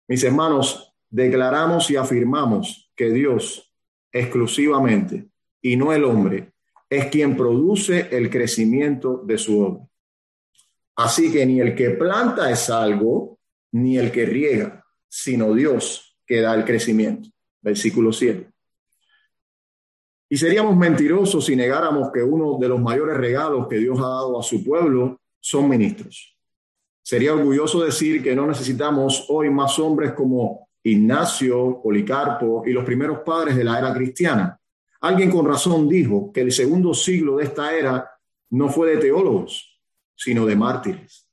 Mis 0.08 0.24
hermanos, 0.24 0.96
declaramos 1.10 1.92
y 1.92 1.98
afirmamos 1.98 2.90
que 2.96 3.10
Dios 3.10 3.74
exclusivamente 4.10 5.28
y 5.62 5.76
no 5.76 5.92
el 5.92 6.06
hombre 6.06 6.54
es 6.90 7.08
quien 7.08 7.36
produce 7.36 8.08
el 8.12 8.30
crecimiento 8.30 9.22
de 9.26 9.38
su 9.38 9.60
obra. 9.60 9.86
Así 10.96 11.30
que 11.30 11.46
ni 11.46 11.60
el 11.60 11.76
que 11.76 11.90
planta 11.90 12.50
es 12.50 12.70
algo, 12.70 13.38
ni 13.74 13.98
el 13.98 14.14
que 14.14 14.26
riega, 14.26 14.86
sino 15.10 15.54
Dios 15.54 16.18
que 16.26 16.40
da 16.40 16.56
el 16.56 16.64
crecimiento. 16.64 17.30
Versículo 17.62 18.14
7. 18.14 18.50
Y 20.30 20.38
seríamos 20.38 20.76
mentirosos 20.76 21.46
si 21.46 21.56
negáramos 21.56 22.12
que 22.12 22.22
uno 22.22 22.58
de 22.60 22.68
los 22.68 22.82
mayores 22.82 23.18
regalos 23.18 23.68
que 23.68 23.78
Dios 23.78 23.98
ha 24.00 24.08
dado 24.08 24.40
a 24.40 24.44
su 24.44 24.64
pueblo 24.64 25.22
son 25.40 25.70
ministros. 25.70 26.36
Sería 27.02 27.34
orgulloso 27.34 27.84
decir 27.84 28.22
que 28.22 28.36
no 28.36 28.46
necesitamos 28.46 29.26
hoy 29.30 29.50
más 29.50 29.80
hombres 29.80 30.12
como 30.12 30.68
Ignacio, 30.84 31.80
Policarpo 31.82 32.64
y 32.66 32.72
los 32.72 32.84
primeros 32.84 33.20
padres 33.20 33.56
de 33.56 33.64
la 33.64 33.80
era 33.80 33.94
cristiana, 33.94 34.60
Alguien 35.02 35.30
con 35.30 35.46
razón 35.46 35.88
dijo 35.88 36.32
que 36.34 36.42
el 36.42 36.52
segundo 36.52 36.94
siglo 36.94 37.38
de 37.38 37.46
esta 37.46 37.76
era 37.76 38.10
no 38.50 38.70
fue 38.70 38.92
de 38.92 38.98
teólogos, 38.98 39.80
sino 40.16 40.46
de 40.46 40.56
mártires. 40.56 41.28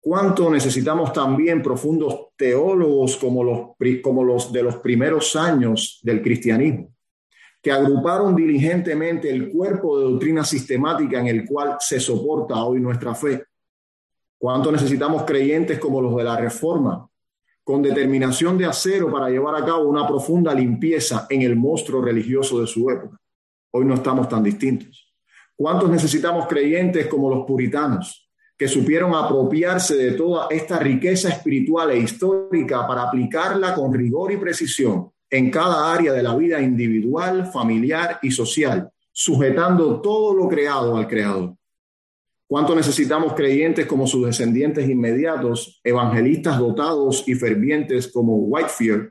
¿Cuánto 0.00 0.50
necesitamos 0.50 1.12
también 1.12 1.62
profundos 1.62 2.28
teólogos 2.36 3.16
como 3.16 3.44
los, 3.44 4.00
como 4.02 4.24
los 4.24 4.52
de 4.52 4.62
los 4.64 4.76
primeros 4.76 5.36
años 5.36 6.00
del 6.02 6.20
cristianismo, 6.20 6.92
que 7.62 7.70
agruparon 7.70 8.34
diligentemente 8.34 9.30
el 9.30 9.50
cuerpo 9.50 9.98
de 9.98 10.04
doctrina 10.04 10.44
sistemática 10.44 11.20
en 11.20 11.28
el 11.28 11.46
cual 11.46 11.76
se 11.78 12.00
soporta 12.00 12.62
hoy 12.64 12.80
nuestra 12.80 13.14
fe? 13.14 13.44
¿Cuánto 14.36 14.72
necesitamos 14.72 15.22
creyentes 15.22 15.78
como 15.78 16.02
los 16.02 16.16
de 16.16 16.24
la 16.24 16.36
Reforma, 16.36 17.08
con 17.64 17.80
determinación 17.80 18.58
de 18.58 18.66
acero 18.66 19.10
para 19.10 19.30
llevar 19.30 19.54
a 19.54 19.64
cabo 19.64 19.88
una 19.88 20.06
profunda 20.06 20.52
limpieza 20.52 21.26
en 21.30 21.42
el 21.42 21.54
monstruo 21.54 22.02
religioso 22.02 22.60
de 22.60 22.66
su 22.66 22.90
época. 22.90 23.16
Hoy 23.70 23.84
no 23.84 23.94
estamos 23.94 24.28
tan 24.28 24.42
distintos. 24.42 25.14
¿Cuántos 25.54 25.88
necesitamos 25.88 26.48
creyentes 26.48 27.06
como 27.06 27.30
los 27.30 27.46
puritanos, 27.46 28.28
que 28.56 28.66
supieron 28.66 29.14
apropiarse 29.14 29.96
de 29.96 30.12
toda 30.12 30.48
esta 30.50 30.78
riqueza 30.78 31.28
espiritual 31.28 31.90
e 31.90 31.98
histórica 31.98 32.86
para 32.86 33.04
aplicarla 33.04 33.74
con 33.74 33.92
rigor 33.92 34.32
y 34.32 34.36
precisión 34.36 35.11
en 35.32 35.50
cada 35.50 35.94
área 35.94 36.12
de 36.12 36.22
la 36.22 36.36
vida 36.36 36.60
individual, 36.60 37.50
familiar 37.50 38.18
y 38.20 38.30
social, 38.30 38.90
sujetando 39.10 40.02
todo 40.02 40.34
lo 40.34 40.46
creado 40.46 40.94
al 40.94 41.08
Creador? 41.08 41.56
¿Cuánto 42.46 42.74
necesitamos 42.74 43.32
creyentes 43.32 43.86
como 43.86 44.06
sus 44.06 44.26
descendientes 44.26 44.86
inmediatos, 44.86 45.80
evangelistas 45.82 46.58
dotados 46.58 47.26
y 47.26 47.34
fervientes 47.34 48.08
como 48.08 48.36
Whitefield, 48.36 49.10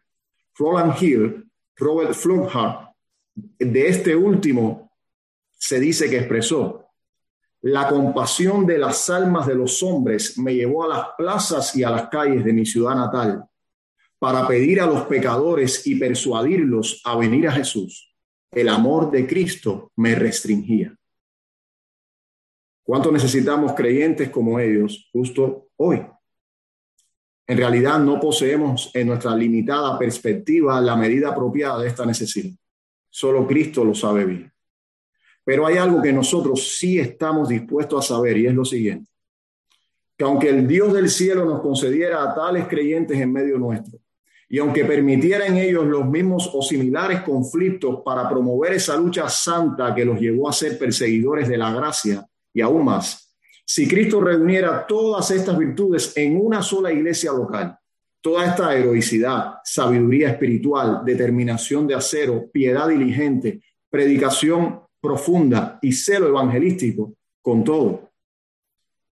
Roland 0.59 0.93
Hill, 1.01 1.49
Robert 1.75 2.13
Flunhart? 2.13 2.91
De 3.57 3.87
este 3.87 4.15
último 4.15 4.91
se 5.57 5.79
dice 5.79 6.07
que 6.07 6.19
expresó, 6.19 6.85
la 7.61 7.87
compasión 7.87 8.67
de 8.67 8.77
las 8.77 9.09
almas 9.09 9.47
de 9.47 9.55
los 9.55 9.81
hombres 9.81 10.37
me 10.37 10.53
llevó 10.53 10.83
a 10.83 10.87
las 10.87 11.07
plazas 11.17 11.75
y 11.75 11.83
a 11.83 11.89
las 11.89 12.09
calles 12.09 12.45
de 12.45 12.53
mi 12.53 12.65
ciudad 12.67 12.93
natal 12.93 13.43
para 14.21 14.47
pedir 14.47 14.79
a 14.79 14.85
los 14.85 15.07
pecadores 15.07 15.87
y 15.87 15.95
persuadirlos 15.95 17.01
a 17.05 17.17
venir 17.17 17.47
a 17.47 17.53
Jesús. 17.53 18.13
El 18.51 18.69
amor 18.69 19.09
de 19.09 19.25
Cristo 19.25 19.91
me 19.95 20.13
restringía. 20.13 20.95
¿Cuánto 22.83 23.11
necesitamos 23.11 23.73
creyentes 23.73 24.29
como 24.29 24.59
ellos 24.59 25.09
justo 25.11 25.69
hoy? 25.75 26.05
En 27.47 27.57
realidad 27.57 27.97
no 27.97 28.19
poseemos 28.19 28.91
en 28.93 29.07
nuestra 29.07 29.35
limitada 29.35 29.97
perspectiva 29.97 30.79
la 30.79 30.95
medida 30.95 31.29
apropiada 31.29 31.81
de 31.81 31.87
esta 31.87 32.05
necesidad. 32.05 32.55
Solo 33.09 33.47
Cristo 33.47 33.83
lo 33.83 33.95
sabe 33.95 34.25
bien. 34.25 34.53
Pero 35.43 35.65
hay 35.65 35.77
algo 35.77 35.99
que 35.99 36.13
nosotros 36.13 36.77
sí 36.77 36.99
estamos 36.99 37.49
dispuestos 37.49 38.05
a 38.05 38.13
saber 38.13 38.37
y 38.37 38.45
es 38.45 38.53
lo 38.53 38.65
siguiente. 38.65 39.09
Que 40.15 40.25
aunque 40.25 40.49
el 40.49 40.67
Dios 40.67 40.93
del 40.93 41.09
cielo 41.09 41.43
nos 41.43 41.61
concediera 41.61 42.21
a 42.21 42.35
tales 42.35 42.67
creyentes 42.67 43.19
en 43.19 43.33
medio 43.33 43.57
nuestro 43.57 43.99
Y 44.53 44.59
aunque 44.59 44.83
permitiera 44.83 45.47
en 45.47 45.55
ellos 45.55 45.85
los 45.85 46.05
mismos 46.05 46.51
o 46.53 46.61
similares 46.61 47.21
conflictos 47.21 48.01
para 48.03 48.27
promover 48.27 48.73
esa 48.73 48.97
lucha 48.97 49.29
santa 49.29 49.95
que 49.95 50.03
los 50.03 50.19
llevó 50.19 50.49
a 50.49 50.51
ser 50.51 50.77
perseguidores 50.77 51.47
de 51.47 51.57
la 51.57 51.73
gracia 51.73 52.27
y 52.53 52.59
aún 52.59 52.83
más, 52.83 53.33
si 53.65 53.87
Cristo 53.87 54.19
reuniera 54.19 54.85
todas 54.85 55.31
estas 55.31 55.57
virtudes 55.57 56.11
en 56.17 56.35
una 56.35 56.61
sola 56.61 56.91
iglesia 56.91 57.31
local, 57.31 57.77
toda 58.19 58.45
esta 58.45 58.75
heroicidad, 58.75 59.53
sabiduría 59.63 60.31
espiritual, 60.31 61.01
determinación 61.05 61.87
de 61.87 61.95
acero, 61.95 62.49
piedad 62.51 62.89
diligente, 62.89 63.63
predicación 63.89 64.81
profunda 64.99 65.79
y 65.81 65.93
celo 65.93 66.27
evangelístico, 66.27 67.13
con 67.41 67.63
todo, 67.63 68.11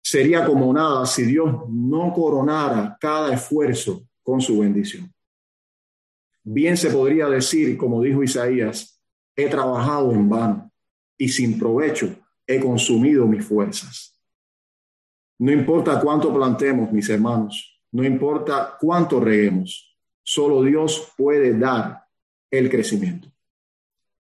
sería 0.02 0.44
como 0.44 0.74
nada 0.74 1.06
si 1.06 1.24
Dios 1.24 1.64
no 1.70 2.14
coronara 2.14 2.98
cada 3.00 3.34
esfuerzo 3.34 4.04
con 4.22 4.42
su 4.42 4.60
bendición. 4.60 5.10
Bien 6.52 6.76
se 6.76 6.90
podría 6.90 7.28
decir, 7.28 7.78
como 7.78 8.02
dijo 8.02 8.24
Isaías, 8.24 9.00
he 9.36 9.48
trabajado 9.50 10.12
en 10.14 10.28
vano 10.28 10.72
y 11.16 11.30
sin 11.30 11.60
provecho 11.60 12.10
he 12.48 12.60
consumido 12.60 13.28
mis 13.28 13.46
fuerzas. 13.46 14.20
No 15.38 15.52
importa 15.52 16.02
cuánto 16.02 16.34
plantemos, 16.34 16.92
mis 16.92 17.08
hermanos, 17.08 17.80
no 17.92 18.04
importa 18.04 18.76
cuánto 18.82 19.20
reguemos, 19.20 19.96
solo 20.24 20.64
Dios 20.64 21.14
puede 21.16 21.56
dar 21.56 22.04
el 22.50 22.68
crecimiento. 22.68 23.32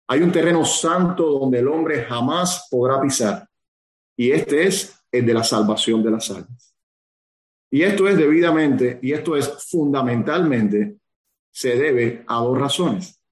Hay 0.07 0.21
un 0.21 0.31
terreno 0.31 0.65
santo 0.65 1.27
donde 1.27 1.59
el 1.59 1.67
hombre 1.67 2.05
jamás 2.05 2.69
podrá 2.71 3.01
pisar 3.01 3.49
y 4.17 4.31
este 4.31 4.69
es 4.69 4.97
el 5.11 5.27
de 5.27 5.35
la 5.35 5.43
salvación 5.43 6.05
de 6.05 6.11
las 6.13 6.31
almas. 6.31 6.77
Y 7.69 7.83
esto 7.83 8.07
es 8.07 8.17
debidamente, 8.17 9.01
y 9.03 9.13
esto 9.13 9.35
es 9.37 9.49
fundamentalmente 9.69 11.02
se 11.53 11.77
debe 11.77 12.25
a 12.27 12.37
dos 12.39 12.59
razones. 12.59 13.23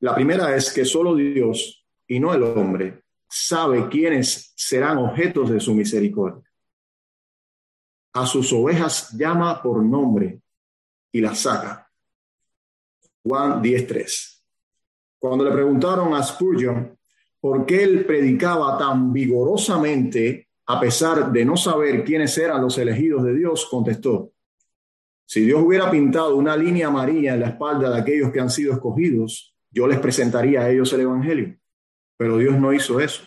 La 0.00 0.14
primera 0.14 0.56
es 0.56 0.72
que 0.72 0.84
solo 0.84 1.14
Dios 1.14 1.86
y 2.06 2.18
no 2.18 2.34
el 2.34 2.42
hombre 2.42 3.04
sabe 3.28 3.88
quiénes 3.88 4.52
serán 4.56 4.98
objetos 4.98 5.50
de 5.50 5.60
su 5.60 5.74
misericordia. 5.74 6.42
A 8.14 8.26
sus 8.26 8.52
ovejas 8.52 9.12
llama 9.12 9.62
por 9.62 9.82
nombre 9.82 10.40
y 11.12 11.20
las 11.20 11.40
saca. 11.40 11.90
Juan 13.22 13.62
10.3. 13.62 14.42
Cuando 15.18 15.44
le 15.44 15.52
preguntaron 15.52 16.14
a 16.14 16.22
Spurgeon 16.22 16.98
por 17.40 17.64
qué 17.66 17.82
él 17.82 18.04
predicaba 18.04 18.76
tan 18.78 19.12
vigorosamente 19.12 20.48
a 20.66 20.80
pesar 20.80 21.32
de 21.32 21.44
no 21.44 21.56
saber 21.56 22.04
quiénes 22.04 22.36
eran 22.38 22.62
los 22.62 22.78
elegidos 22.78 23.24
de 23.24 23.34
Dios, 23.34 23.66
contestó, 23.70 24.33
si 25.26 25.40
Dios 25.40 25.62
hubiera 25.62 25.90
pintado 25.90 26.36
una 26.36 26.56
línea 26.56 26.88
amarilla 26.88 27.34
en 27.34 27.40
la 27.40 27.48
espalda 27.48 27.90
de 27.90 28.00
aquellos 28.00 28.30
que 28.30 28.40
han 28.40 28.50
sido 28.50 28.72
escogidos, 28.72 29.54
yo 29.70 29.86
les 29.86 29.98
presentaría 29.98 30.62
a 30.62 30.70
ellos 30.70 30.92
el 30.92 31.00
Evangelio. 31.00 31.56
Pero 32.16 32.38
Dios 32.38 32.58
no 32.58 32.72
hizo 32.72 33.00
eso. 33.00 33.24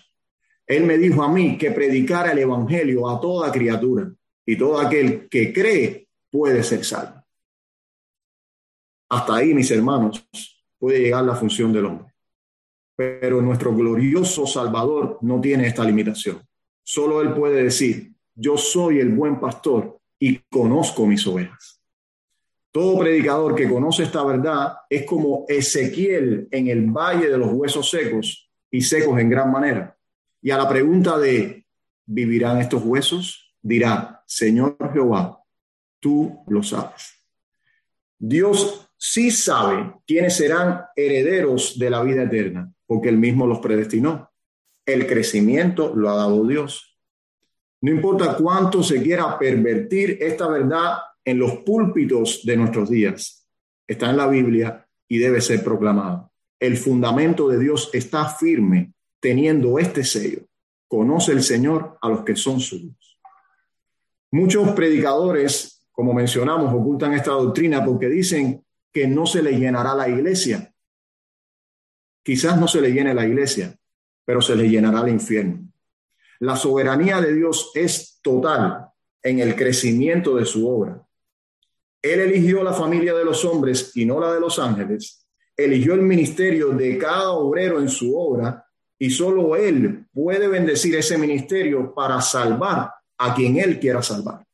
Él 0.66 0.86
me 0.86 0.98
dijo 0.98 1.24
a 1.24 1.32
mí 1.32 1.58
que 1.58 1.72
predicara 1.72 2.32
el 2.32 2.40
Evangelio 2.40 3.10
a 3.10 3.20
toda 3.20 3.52
criatura 3.52 4.12
y 4.46 4.58
todo 4.58 4.80
aquel 4.80 5.28
que 5.28 5.52
cree 5.52 6.08
puede 6.30 6.64
ser 6.64 6.86
salvo. 6.86 7.24
Hasta 9.10 9.36
ahí, 9.36 9.54
mis 9.54 9.72
hermanos, 9.72 10.28
puede 10.78 11.00
llegar 11.00 11.24
la 11.24 11.36
función 11.36 11.72
del 11.72 11.86
hombre. 11.86 12.14
Pero 12.96 13.42
nuestro 13.42 13.74
glorioso 13.74 14.46
Salvador 14.46 15.20
no 15.22 15.40
tiene 15.40 15.68
esta 15.68 15.84
limitación. 15.84 16.42
Solo 16.84 17.22
Él 17.22 17.34
puede 17.34 17.64
decir, 17.64 18.14
yo 18.36 18.58
soy 18.58 19.00
el 19.00 19.10
buen 19.10 19.40
pastor 19.40 20.00
y 20.20 20.40
conozco 20.50 21.06
mis 21.06 21.26
ovejas. 21.28 21.77
Todo 22.78 23.00
predicador 23.00 23.56
que 23.56 23.68
conoce 23.68 24.04
esta 24.04 24.24
verdad 24.24 24.82
es 24.88 25.04
como 25.04 25.46
Ezequiel 25.48 26.48
en 26.52 26.68
el 26.68 26.86
valle 26.92 27.28
de 27.28 27.36
los 27.36 27.52
huesos 27.52 27.90
secos 27.90 28.52
y 28.70 28.82
secos 28.82 29.20
en 29.20 29.32
gran 29.32 29.52
manera. 29.52 29.98
Y 30.44 30.52
a 30.52 30.60
la 30.60 30.70
pregunta 30.70 31.18
de, 31.18 31.66
¿vivirán 32.06 32.62
estos 32.62 32.84
huesos? 32.86 33.56
Dirá, 33.64 34.22
Señor 34.28 34.78
Jehová, 34.94 35.42
tú 36.00 36.44
lo 36.46 36.62
sabes. 36.62 37.16
Dios 38.20 38.88
sí 38.96 39.32
sabe 39.32 39.96
quiénes 40.06 40.36
serán 40.36 40.84
herederos 40.96 41.80
de 41.80 41.90
la 41.90 42.04
vida 42.04 42.26
eterna, 42.26 42.72
porque 42.86 43.10
él 43.10 43.18
mismo 43.18 43.48
los 43.48 43.58
predestinó. 43.58 44.30
El 44.86 45.08
crecimiento 45.08 45.96
lo 45.96 46.12
ha 46.12 46.16
dado 46.16 46.46
Dios. 46.46 46.96
No 47.82 47.90
importa 47.90 48.38
cuánto 48.38 48.84
se 48.84 49.02
quiera 49.02 49.40
pervertir 49.40 50.20
esta 50.22 50.48
verdad 50.48 50.98
en 51.28 51.40
los 51.40 51.58
púlpitos 51.58 52.46
de 52.46 52.56
nuestros 52.56 52.90
días. 52.90 53.46
Está 53.86 54.10
en 54.10 54.16
la 54.16 54.28
Biblia 54.28 54.88
y 55.10 55.18
debe 55.18 55.42
ser 55.42 55.62
proclamado. 55.62 56.32
El 56.58 56.78
fundamento 56.78 57.50
de 57.50 57.60
Dios 57.60 57.90
está 57.92 58.30
firme 58.30 58.94
teniendo 59.20 59.78
este 59.78 60.06
sello. 60.06 60.48
Conoce 60.88 61.34
el 61.34 61.44
Señor 61.44 61.98
a 62.02 62.08
los 62.08 62.24
que 62.24 62.38
son 62.38 62.62
suyos. 62.62 63.20
Muchos 64.32 64.72
predicadores, 64.72 65.86
como 65.92 66.14
mencionamos, 66.14 66.74
ocultan 66.74 67.14
esta 67.14 67.32
doctrina 67.32 67.84
porque 67.84 68.08
dicen 68.08 68.64
que 68.94 69.06
no 69.06 69.26
se 69.26 69.44
le 69.44 69.60
llenará 69.60 69.96
la 69.96 70.08
iglesia. 70.08 70.74
Quizás 72.24 72.58
no 72.58 72.70
se 72.70 72.80
le 72.80 72.94
llene 72.94 73.14
la 73.14 73.28
iglesia, 73.28 73.78
pero 74.24 74.42
se 74.42 74.56
le 74.56 74.70
llenará 74.70 75.02
el 75.02 75.10
infierno. 75.10 75.70
La 76.40 76.56
soberanía 76.56 77.20
de 77.20 77.34
Dios 77.34 77.72
es 77.76 78.22
total 78.22 78.92
en 79.22 79.40
el 79.40 79.58
crecimiento 79.58 80.38
de 80.38 80.46
su 80.46 80.70
obra. 80.70 81.04
Él 82.02 82.20
eligió 82.20 82.64
la 82.64 82.74
familia 82.74 83.14
de 83.14 83.26
los 83.26 83.44
hombres 83.46 83.92
y 83.96 84.06
no 84.06 84.20
la 84.20 84.34
de 84.34 84.40
los 84.40 84.60
ángeles. 84.60 85.26
Eligió 85.56 85.94
el 85.94 86.02
ministerio 86.02 86.70
de 86.70 86.98
cada 86.98 87.32
obrero 87.32 87.80
en 87.80 87.90
su 87.90 88.18
obra 88.18 88.66
y 89.00 89.10
solo 89.10 89.56
Él 89.56 90.06
puede 90.14 90.48
bendecir 90.48 90.96
ese 90.96 91.18
ministerio 91.18 91.94
para 91.94 92.22
salvar 92.22 92.92
a 93.18 93.34
quien 93.34 93.58
Él 93.58 93.80
quiera 93.80 94.02
salvar. 94.02 94.46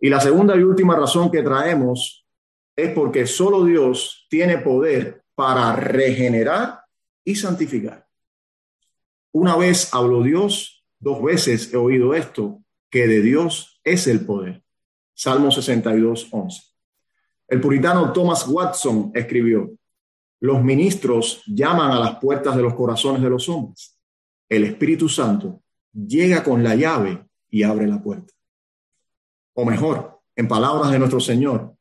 Y 0.00 0.08
la 0.08 0.20
segunda 0.20 0.56
y 0.56 0.62
última 0.62 0.96
razón 0.96 1.30
que 1.30 1.42
traemos 1.42 2.26
es 2.74 2.92
porque 2.92 3.26
solo 3.26 3.64
Dios 3.64 4.26
tiene 4.30 4.58
poder 4.58 5.22
para 5.34 5.74
regenerar 5.76 6.80
y 7.24 7.36
santificar. 7.36 8.06
Una 9.32 9.56
vez 9.56 9.92
habló 9.94 10.22
Dios, 10.22 10.84
dos 10.98 11.22
veces 11.22 11.72
he 11.72 11.76
oído 11.76 12.14
esto, 12.14 12.62
que 12.90 13.06
de 13.06 13.20
Dios 13.20 13.80
es 13.84 14.06
el 14.06 14.24
poder. 14.24 14.64
Salmo 15.22 15.50
62, 15.50 16.28
11. 16.30 16.62
El 17.48 17.60
puritano 17.60 18.10
Thomas 18.10 18.48
Watson 18.48 19.12
escribió, 19.14 19.70
los 20.40 20.64
ministros 20.64 21.42
llaman 21.46 21.90
a 21.90 22.00
las 22.00 22.18
puertas 22.18 22.56
de 22.56 22.62
los 22.62 22.72
corazones 22.72 23.20
de 23.20 23.28
los 23.28 23.46
hombres. 23.50 24.00
El 24.48 24.64
Espíritu 24.64 25.10
Santo 25.10 25.60
llega 25.92 26.42
con 26.42 26.64
la 26.64 26.74
llave 26.74 27.22
y 27.50 27.64
abre 27.64 27.86
la 27.86 28.02
puerta. 28.02 28.32
O 29.52 29.66
mejor, 29.66 30.22
en 30.34 30.48
palabras 30.48 30.90
de 30.90 30.98
nuestro 30.98 31.20
Señor, 31.20 31.74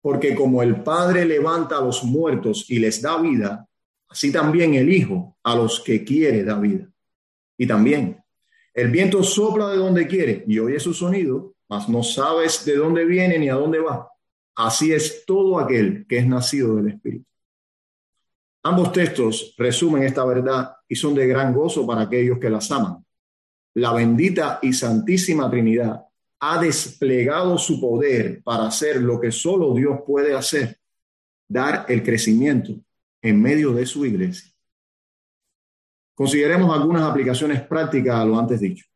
porque 0.00 0.36
como 0.36 0.62
el 0.62 0.84
Padre 0.84 1.24
levanta 1.24 1.78
a 1.78 1.82
los 1.82 2.04
muertos 2.04 2.70
y 2.70 2.78
les 2.78 3.02
da 3.02 3.20
vida, 3.20 3.68
así 4.08 4.30
también 4.30 4.74
el 4.74 4.88
Hijo 4.88 5.36
a 5.42 5.56
los 5.56 5.80
que 5.80 6.04
quiere 6.04 6.44
da 6.44 6.60
vida. 6.60 6.88
Y 7.58 7.66
también, 7.66 8.22
el 8.72 8.88
viento 8.92 9.24
sopla 9.24 9.70
de 9.70 9.78
donde 9.78 10.06
quiere 10.06 10.44
y 10.46 10.60
oye 10.60 10.78
su 10.78 10.94
sonido, 10.94 11.53
mas 11.68 11.88
no 11.88 12.02
sabes 12.02 12.64
de 12.64 12.76
dónde 12.76 13.04
viene 13.04 13.38
ni 13.38 13.48
a 13.48 13.54
dónde 13.54 13.78
va. 13.78 14.08
Así 14.54 14.92
es 14.92 15.24
todo 15.26 15.58
aquel 15.58 16.06
que 16.06 16.18
es 16.18 16.26
nacido 16.26 16.76
del 16.76 16.88
Espíritu. 16.88 17.26
Ambos 18.62 18.92
textos 18.92 19.54
resumen 19.58 20.04
esta 20.04 20.24
verdad 20.24 20.76
y 20.88 20.96
son 20.96 21.14
de 21.14 21.26
gran 21.26 21.52
gozo 21.52 21.86
para 21.86 22.02
aquellos 22.02 22.38
que 22.38 22.48
las 22.48 22.70
aman. 22.70 23.04
La 23.74 23.92
bendita 23.92 24.60
y 24.62 24.72
santísima 24.72 25.50
Trinidad 25.50 26.04
ha 26.40 26.60
desplegado 26.60 27.58
su 27.58 27.80
poder 27.80 28.42
para 28.42 28.66
hacer 28.66 29.02
lo 29.02 29.20
que 29.20 29.32
solo 29.32 29.74
Dios 29.74 30.00
puede 30.06 30.34
hacer, 30.34 30.78
dar 31.48 31.86
el 31.88 32.02
crecimiento 32.02 32.72
en 33.20 33.40
medio 33.40 33.72
de 33.72 33.86
su 33.86 34.06
iglesia. 34.06 34.52
Consideremos 36.14 36.72
algunas 36.74 37.02
aplicaciones 37.02 37.60
prácticas 37.62 38.16
a 38.16 38.24
lo 38.24 38.38
antes 38.38 38.60
dicho. 38.60 38.86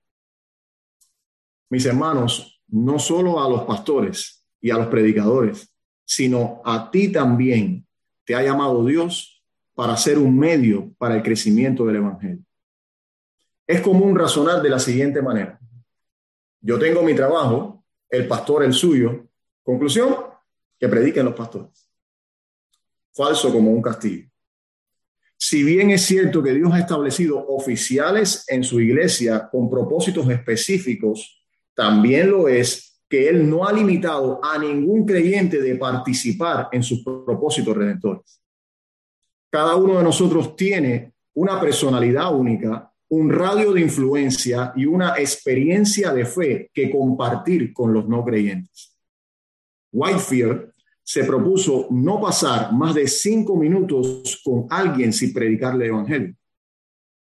Mis 1.71 1.85
hermanos, 1.85 2.58
no 2.69 2.99
solo 2.99 3.43
a 3.43 3.49
los 3.49 3.63
pastores 3.63 4.45
y 4.61 4.71
a 4.71 4.77
los 4.77 4.87
predicadores, 4.89 5.73
sino 6.05 6.63
a 6.65 6.91
ti 6.91 7.11
también 7.11 7.87
te 8.25 8.35
ha 8.35 8.43
llamado 8.43 8.85
Dios 8.85 9.43
para 9.75 9.97
ser 9.97 10.19
un 10.19 10.39
medio 10.39 10.93
para 10.99 11.17
el 11.17 11.23
crecimiento 11.23 11.85
del 11.85 11.97
Evangelio. 11.97 12.45
Es 13.67 13.81
común 13.81 14.17
razonar 14.17 14.63
de 14.63 14.71
la 14.71 14.79
siguiente 14.79 15.23
manera. 15.23 15.61
Yo 16.61 16.79
tengo 16.79 17.03
mi 17.03 17.15
trabajo, 17.15 17.85
el 18.09 18.27
pastor 18.27 18.65
el 18.65 18.73
suyo. 18.73 19.29
Conclusión, 19.63 20.17
que 20.79 20.89
prediquen 20.89 21.27
los 21.27 21.35
pastores. 21.35 21.91
Falso 23.13 23.53
como 23.53 23.71
un 23.71 23.83
castillo. 23.83 24.29
Si 25.37 25.63
bien 25.63 25.91
es 25.91 26.03
cierto 26.03 26.43
que 26.43 26.55
Dios 26.55 26.73
ha 26.73 26.81
establecido 26.81 27.47
oficiales 27.47 28.45
en 28.49 28.65
su 28.65 28.81
iglesia 28.81 29.49
con 29.51 29.71
propósitos 29.71 30.29
específicos 30.29 31.38
también 31.79 32.29
lo 32.29 32.49
es 32.49 33.01
que 33.09 33.29
Él 33.29 33.49
no 33.49 33.65
ha 33.65 33.73
limitado 33.73 34.41
a 34.43 34.59
ningún 34.59 35.07
creyente 35.07 35.63
de 35.63 35.77
participar 35.77 36.69
en 36.73 36.83
sus 36.83 37.05
propósitos 37.05 37.77
redentores. 37.77 38.43
Cada 39.49 39.77
uno 39.77 39.97
de 39.97 40.03
nosotros 40.03 40.57
tiene 40.57 41.13
una 41.35 41.61
personalidad 41.61 42.35
única, 42.35 42.93
un 43.11 43.31
radio 43.31 43.73
de 43.73 43.83
influencia 43.83 44.73
y 44.75 44.87
una 44.87 45.15
experiencia 45.19 46.13
de 46.13 46.27
fe 46.27 46.69
que 46.75 46.91
compartir 46.91 47.73
con 47.73 47.93
los 47.95 48.09
no 48.09 48.25
creyentes. 48.25 48.99
Whitefield 49.93 50.73
se 51.01 51.23
propuso 51.23 51.87
no 51.93 52.21
pasar 52.21 52.73
más 52.73 52.93
de 52.97 53.07
cinco 53.07 53.55
minutos 53.55 54.43
con 54.45 54.67
alguien 54.69 55.13
sin 55.13 55.33
predicarle 55.33 55.85
el 55.85 55.93
evangelio. 55.93 56.35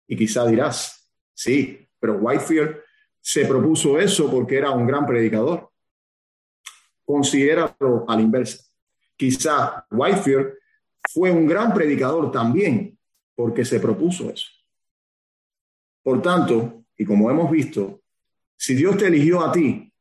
Y 0.06 0.16
quizá 0.16 0.46
dirás, 0.46 1.10
sí, 1.34 1.88
pero 1.98 2.18
Whitefield 2.18 2.85
se 3.26 3.44
propuso 3.44 3.98
eso 3.98 4.30
porque 4.30 4.56
era 4.56 4.70
un 4.70 4.86
gran 4.86 5.04
predicador. 5.04 5.68
Considéralo 7.04 8.04
a 8.06 8.14
la 8.14 8.22
inversa. 8.22 8.62
Quizá 9.16 9.84
Whitefield 9.90 10.52
fue 11.12 11.32
un 11.32 11.44
gran 11.44 11.74
predicador 11.74 12.30
también 12.30 12.96
porque 13.34 13.64
se 13.64 13.80
propuso 13.80 14.30
eso. 14.30 14.46
Por 16.04 16.22
tanto, 16.22 16.84
y 16.96 17.04
como 17.04 17.28
hemos 17.28 17.50
visto, 17.50 18.02
si 18.56 18.76
Dios 18.76 18.96
te 18.96 19.08
eligió 19.08 19.40
a 19.40 19.50
ti 19.50 19.92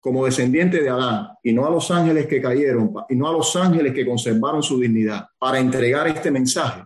como 0.00 0.24
descendiente 0.24 0.82
de 0.82 0.88
Adán 0.88 1.28
y 1.44 1.52
no 1.52 1.68
a 1.68 1.70
los 1.70 1.88
ángeles 1.92 2.26
que 2.26 2.42
cayeron 2.42 2.92
y 3.08 3.14
no 3.14 3.28
a 3.28 3.32
los 3.32 3.54
ángeles 3.54 3.94
que 3.94 4.04
conservaron 4.04 4.64
su 4.64 4.80
dignidad 4.80 5.28
para 5.38 5.60
entregar 5.60 6.08
este 6.08 6.28
mensaje, 6.28 6.84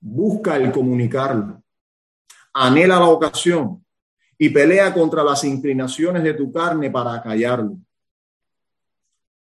busca 0.00 0.56
el 0.56 0.72
comunicarlo, 0.72 1.62
anhela 2.54 2.98
la 2.98 3.08
ocasión 3.08 3.83
y 4.38 4.48
pelea 4.48 4.92
contra 4.92 5.22
las 5.22 5.44
inclinaciones 5.44 6.22
de 6.22 6.34
tu 6.34 6.52
carne 6.52 6.90
para 6.90 7.22
callarlo. 7.22 7.76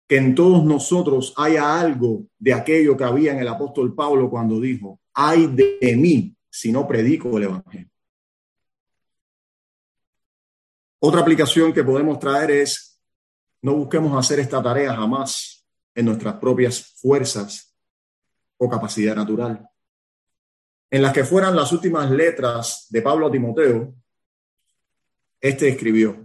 Que 0.08 0.17
en 0.17 0.36
todos 0.36 0.63
nosotros 0.63 1.34
haya 1.38 1.80
algo 1.80 2.26
de 2.38 2.54
aquello 2.54 2.98
que 2.98 3.04
había 3.04 3.32
en 3.32 3.39
el 3.39 3.48
apóstol 3.48 3.96
Pablo 3.96 4.30
cuando 4.30 4.60
dijo, 4.60 5.00
ay 5.13 5.48
de 5.48 5.96
mí 5.96 6.36
si 6.50 6.72
no 6.72 6.88
predico 6.88 7.38
el 7.38 7.46
Evangelio. 7.46 7.89
Otra 11.00 11.22
aplicación 11.22 11.74
que 11.74 11.84
podemos 11.84 12.20
traer 12.20 12.52
es, 12.52 13.02
no 13.62 13.76
busquemos 13.76 14.17
hacer 14.17 14.39
esta 14.39 14.62
tarea 14.62 14.96
jamás 14.96 15.65
en 15.96 16.06
nuestras 16.06 16.36
propias 16.36 16.96
fuerzas 17.00 17.76
o 18.58 18.70
capacidad 18.70 19.15
natural. 19.15 19.67
En 20.91 21.02
las 21.02 21.13
que 21.13 21.24
fueran 21.24 21.56
las 21.56 21.72
últimas 21.72 22.12
letras 22.12 22.88
de 22.89 23.02
Pablo 23.02 23.28
a 23.28 23.32
Timoteo, 23.32 23.96
este 25.42 25.68
escribió, 25.68 26.24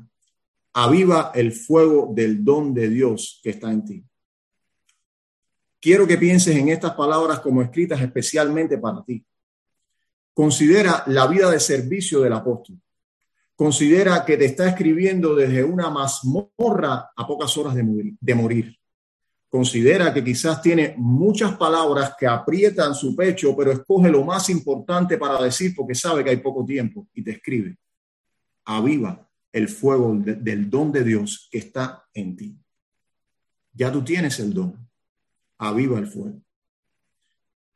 aviva 0.75 1.33
el 1.35 1.53
fuego 1.53 2.13
del 2.15 2.45
don 2.45 2.75
de 2.75 2.91
Dios 2.91 3.41
que 3.43 3.51
está 3.51 3.73
en 3.73 3.85
ti. 3.85 4.05
Quiero 5.81 6.07
que 6.07 6.19
pienses 6.19 6.55
en 6.55 6.69
estas 6.69 6.93
palabras 6.95 7.41
como 7.41 7.63
escritas 7.63 8.01
especialmente 8.01 8.77
para 8.77 9.03
ti. 9.03 9.25
Considera 10.35 11.03
la 11.07 11.27
vida 11.27 11.51
de 11.51 11.61
servicio 11.61 12.21
del 12.21 12.35
apóstol. 12.35 12.79
Considera 13.55 14.23
que 14.27 14.37
te 14.37 14.45
está 14.45 14.69
escribiendo 14.69 15.35
desde 15.35 15.65
una 15.65 15.89
mazmorra 15.89 17.11
a 17.17 17.27
pocas 17.27 17.57
horas 17.57 17.75
de 17.75 17.83
morir, 17.83 18.15
de 18.21 18.35
morir. 18.35 18.79
Considera 19.49 20.13
que 20.13 20.23
quizás 20.23 20.61
tiene 20.61 20.95
muchas 20.99 21.57
palabras 21.57 22.13
que 22.19 22.27
aprietan 22.27 22.95
su 22.95 23.17
pecho, 23.17 23.57
pero 23.57 23.73
escoge 23.73 24.11
lo 24.11 24.25
más 24.25 24.51
importante 24.51 25.17
para 25.17 25.43
decir 25.43 25.75
porque 25.75 25.95
sabe 25.95 26.23
que 26.23 26.31
hay 26.31 26.37
poco 26.39 26.67
tiempo 26.67 27.07
y 27.15 27.23
te 27.25 27.31
escribe 27.31 27.79
aviva 28.67 29.27
el 29.53 29.69
fuego 29.69 30.15
del 30.15 30.69
don 30.69 30.93
de 30.93 31.03
Dios 31.03 31.49
que 31.51 31.59
está 31.59 32.05
en 32.13 32.37
ti. 32.37 32.59
Ya 33.73 33.91
tú 33.91 34.05
tienes 34.05 34.39
el 34.39 34.53
don. 34.53 34.87
Aviva 35.59 35.99
el 35.99 36.07
fuego. 36.07 36.43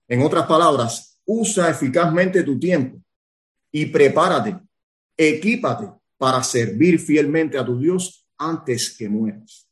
En 0.06 0.20
otras 0.22 0.46
palabras, 0.46 1.18
usa 1.24 1.70
eficazmente 1.70 2.42
tu 2.42 2.58
tiempo 2.58 3.00
y 3.70 3.86
prepárate, 3.86 4.58
equípate 5.16 5.90
para 6.18 6.42
servir 6.42 6.98
fielmente 6.98 7.56
a 7.56 7.64
tu 7.64 7.78
Dios 7.78 8.26
antes 8.36 8.94
que 8.96 9.08
mueras. 9.08 9.68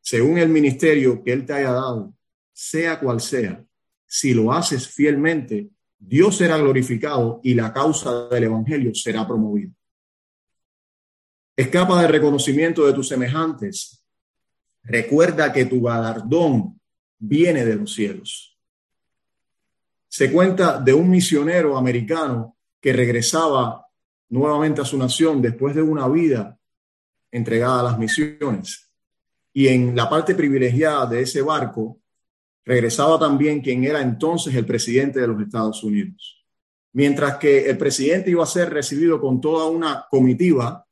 Según 0.00 0.38
el 0.38 0.48
ministerio 0.48 1.22
que 1.22 1.32
Él 1.32 1.46
te 1.46 1.52
haya 1.52 1.72
dado, 1.72 2.12
sea 2.52 2.98
cual 2.98 3.20
sea, 3.20 3.64
si 4.06 4.34
lo 4.34 4.52
haces 4.52 4.88
fielmente, 4.88 5.70
Dios 5.98 6.36
será 6.36 6.56
glorificado 6.58 7.40
y 7.42 7.54
la 7.54 7.72
causa 7.72 8.28
del 8.28 8.44
Evangelio 8.44 8.94
será 8.94 9.26
promovida. 9.26 9.70
Escapa 11.58 12.00
del 12.00 12.12
reconocimiento 12.12 12.86
de 12.86 12.92
tus 12.92 13.08
semejantes. 13.08 14.00
Recuerda 14.84 15.52
que 15.52 15.64
tu 15.64 15.82
galardón 15.82 16.80
viene 17.18 17.64
de 17.64 17.74
los 17.74 17.94
cielos. 17.94 18.56
Se 20.06 20.30
cuenta 20.30 20.78
de 20.78 20.94
un 20.94 21.10
misionero 21.10 21.76
americano 21.76 22.56
que 22.80 22.92
regresaba 22.92 23.84
nuevamente 24.28 24.82
a 24.82 24.84
su 24.84 24.96
nación 24.96 25.42
después 25.42 25.74
de 25.74 25.82
una 25.82 26.06
vida 26.06 26.56
entregada 27.32 27.80
a 27.80 27.82
las 27.82 27.98
misiones. 27.98 28.92
Y 29.52 29.66
en 29.66 29.96
la 29.96 30.08
parte 30.08 30.36
privilegiada 30.36 31.06
de 31.06 31.22
ese 31.22 31.42
barco 31.42 31.98
regresaba 32.64 33.18
también 33.18 33.62
quien 33.62 33.82
era 33.82 34.00
entonces 34.00 34.54
el 34.54 34.64
presidente 34.64 35.18
de 35.18 35.26
los 35.26 35.42
Estados 35.42 35.82
Unidos. 35.82 36.46
Mientras 36.92 37.36
que 37.38 37.68
el 37.68 37.76
presidente 37.76 38.30
iba 38.30 38.44
a 38.44 38.46
ser 38.46 38.72
recibido 38.72 39.20
con 39.20 39.40
toda 39.40 39.66
una 39.66 40.06
comitiva, 40.08 40.84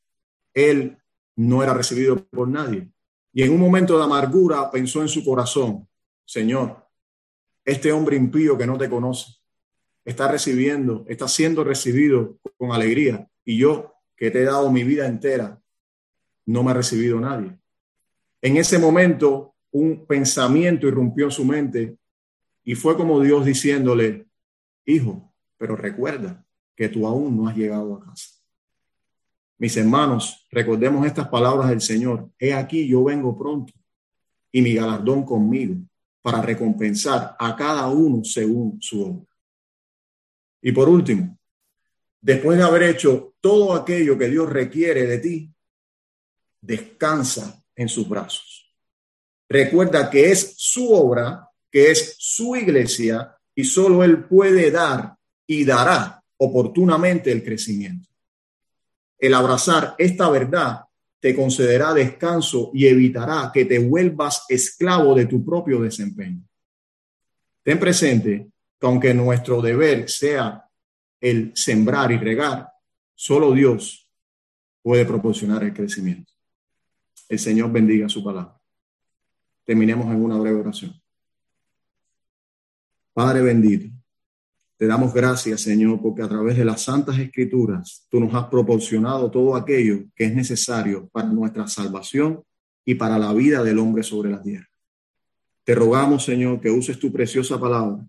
él 0.56 0.96
no 1.36 1.62
era 1.62 1.74
recibido 1.74 2.24
por 2.28 2.48
nadie. 2.48 2.88
Y 3.32 3.42
en 3.42 3.52
un 3.52 3.60
momento 3.60 3.98
de 3.98 4.04
amargura 4.04 4.70
pensó 4.70 5.02
en 5.02 5.08
su 5.08 5.22
corazón, 5.22 5.86
Señor, 6.24 6.88
este 7.64 7.92
hombre 7.92 8.16
impío 8.16 8.56
que 8.56 8.66
no 8.66 8.78
te 8.78 8.88
conoce, 8.88 9.34
está 10.04 10.28
recibiendo, 10.28 11.04
está 11.08 11.28
siendo 11.28 11.62
recibido 11.62 12.38
con 12.56 12.72
alegría. 12.72 13.28
Y 13.44 13.58
yo, 13.58 13.92
que 14.16 14.30
te 14.30 14.40
he 14.40 14.44
dado 14.44 14.72
mi 14.72 14.82
vida 14.82 15.06
entera, 15.06 15.60
no 16.46 16.62
me 16.62 16.70
ha 16.70 16.74
recibido 16.74 17.20
nadie. 17.20 17.58
En 18.40 18.56
ese 18.56 18.78
momento, 18.78 19.54
un 19.72 20.06
pensamiento 20.06 20.88
irrumpió 20.88 21.26
en 21.26 21.30
su 21.32 21.44
mente 21.44 21.98
y 22.64 22.74
fue 22.74 22.96
como 22.96 23.20
Dios 23.20 23.44
diciéndole, 23.44 24.26
hijo, 24.86 25.34
pero 25.58 25.76
recuerda 25.76 26.46
que 26.74 26.88
tú 26.88 27.06
aún 27.06 27.36
no 27.36 27.48
has 27.48 27.56
llegado 27.56 27.96
a 27.96 28.04
casa. 28.04 28.35
Mis 29.58 29.76
hermanos, 29.76 30.46
recordemos 30.50 31.06
estas 31.06 31.28
palabras 31.28 31.70
del 31.70 31.80
Señor. 31.80 32.30
He 32.38 32.52
aquí, 32.52 32.86
yo 32.86 33.04
vengo 33.04 33.36
pronto 33.36 33.72
y 34.52 34.60
mi 34.60 34.74
galardón 34.74 35.24
conmigo 35.24 35.76
para 36.20 36.42
recompensar 36.42 37.36
a 37.38 37.56
cada 37.56 37.88
uno 37.88 38.22
según 38.24 38.78
su 38.80 39.02
obra. 39.02 39.26
Y 40.60 40.72
por 40.72 40.88
último, 40.88 41.38
después 42.20 42.58
de 42.58 42.64
haber 42.64 42.82
hecho 42.82 43.34
todo 43.40 43.74
aquello 43.74 44.18
que 44.18 44.28
Dios 44.28 44.50
requiere 44.50 45.06
de 45.06 45.18
ti, 45.18 45.54
descansa 46.60 47.62
en 47.74 47.88
sus 47.88 48.08
brazos. 48.08 48.74
Recuerda 49.48 50.10
que 50.10 50.32
es 50.32 50.54
su 50.56 50.92
obra, 50.92 51.48
que 51.70 51.90
es 51.92 52.16
su 52.18 52.56
iglesia 52.56 53.36
y 53.54 53.64
solo 53.64 54.02
Él 54.02 54.24
puede 54.24 54.70
dar 54.70 55.16
y 55.46 55.64
dará 55.64 56.22
oportunamente 56.38 57.30
el 57.30 57.42
crecimiento. 57.44 58.08
El 59.18 59.34
abrazar 59.34 59.94
esta 59.98 60.28
verdad 60.28 60.82
te 61.20 61.34
concederá 61.34 61.94
descanso 61.94 62.70
y 62.74 62.86
evitará 62.86 63.50
que 63.52 63.64
te 63.64 63.78
vuelvas 63.78 64.44
esclavo 64.48 65.14
de 65.14 65.26
tu 65.26 65.44
propio 65.44 65.80
desempeño. 65.80 66.42
Ten 67.62 67.80
presente 67.80 68.48
que 68.78 68.86
aunque 68.86 69.14
nuestro 69.14 69.60
deber 69.60 70.08
sea 70.08 70.68
el 71.20 71.52
sembrar 71.56 72.12
y 72.12 72.18
regar, 72.18 72.68
solo 73.14 73.52
Dios 73.52 74.08
puede 74.82 75.04
proporcionar 75.04 75.64
el 75.64 75.72
crecimiento. 75.72 76.32
El 77.28 77.38
Señor 77.38 77.72
bendiga 77.72 78.08
su 78.08 78.22
palabra. 78.22 78.56
Terminemos 79.64 80.06
en 80.06 80.22
una 80.22 80.38
breve 80.38 80.60
oración. 80.60 80.94
Padre 83.12 83.42
bendito, 83.42 83.92
te 84.78 84.86
damos 84.86 85.14
gracias, 85.14 85.62
Señor, 85.62 86.02
porque 86.02 86.22
a 86.22 86.28
través 86.28 86.56
de 86.56 86.64
las 86.64 86.82
santas 86.82 87.18
escrituras 87.18 88.06
tú 88.10 88.20
nos 88.20 88.34
has 88.34 88.44
proporcionado 88.48 89.30
todo 89.30 89.56
aquello 89.56 90.04
que 90.14 90.24
es 90.24 90.34
necesario 90.34 91.08
para 91.08 91.28
nuestra 91.28 91.66
salvación 91.66 92.42
y 92.84 92.94
para 92.94 93.18
la 93.18 93.32
vida 93.32 93.62
del 93.62 93.78
hombre 93.78 94.02
sobre 94.02 94.30
la 94.30 94.42
tierra. 94.42 94.68
Te 95.64 95.74
rogamos, 95.74 96.24
Señor, 96.24 96.60
que 96.60 96.70
uses 96.70 96.98
tu 96.98 97.10
preciosa 97.10 97.58
palabra, 97.58 98.06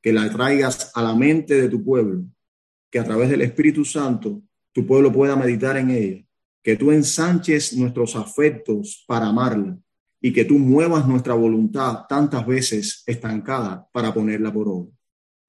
que 0.00 0.12
la 0.12 0.30
traigas 0.30 0.92
a 0.94 1.02
la 1.02 1.16
mente 1.16 1.60
de 1.60 1.68
tu 1.68 1.84
pueblo, 1.84 2.22
que 2.90 3.00
a 3.00 3.04
través 3.04 3.28
del 3.28 3.42
Espíritu 3.42 3.84
Santo 3.84 4.40
tu 4.72 4.86
pueblo 4.86 5.12
pueda 5.12 5.34
meditar 5.34 5.76
en 5.76 5.90
ella, 5.90 6.24
que 6.62 6.76
tú 6.76 6.92
ensanches 6.92 7.76
nuestros 7.76 8.14
afectos 8.14 9.04
para 9.06 9.26
amarla 9.26 9.76
y 10.20 10.32
que 10.32 10.44
tú 10.44 10.58
muevas 10.58 11.06
nuestra 11.08 11.34
voluntad 11.34 12.06
tantas 12.08 12.46
veces 12.46 13.02
estancada 13.04 13.86
para 13.92 14.14
ponerla 14.14 14.52
por 14.52 14.68
obra. 14.68 14.92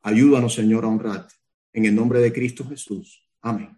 Ayúdanos, 0.06 0.54
Señor, 0.54 0.86
a 0.86 0.88
honrarte. 0.88 1.34
En 1.74 1.86
el 1.86 1.96
nombre 1.96 2.20
de 2.20 2.32
Cristo 2.32 2.64
Jesús. 2.64 3.28
Amén. 3.42 3.76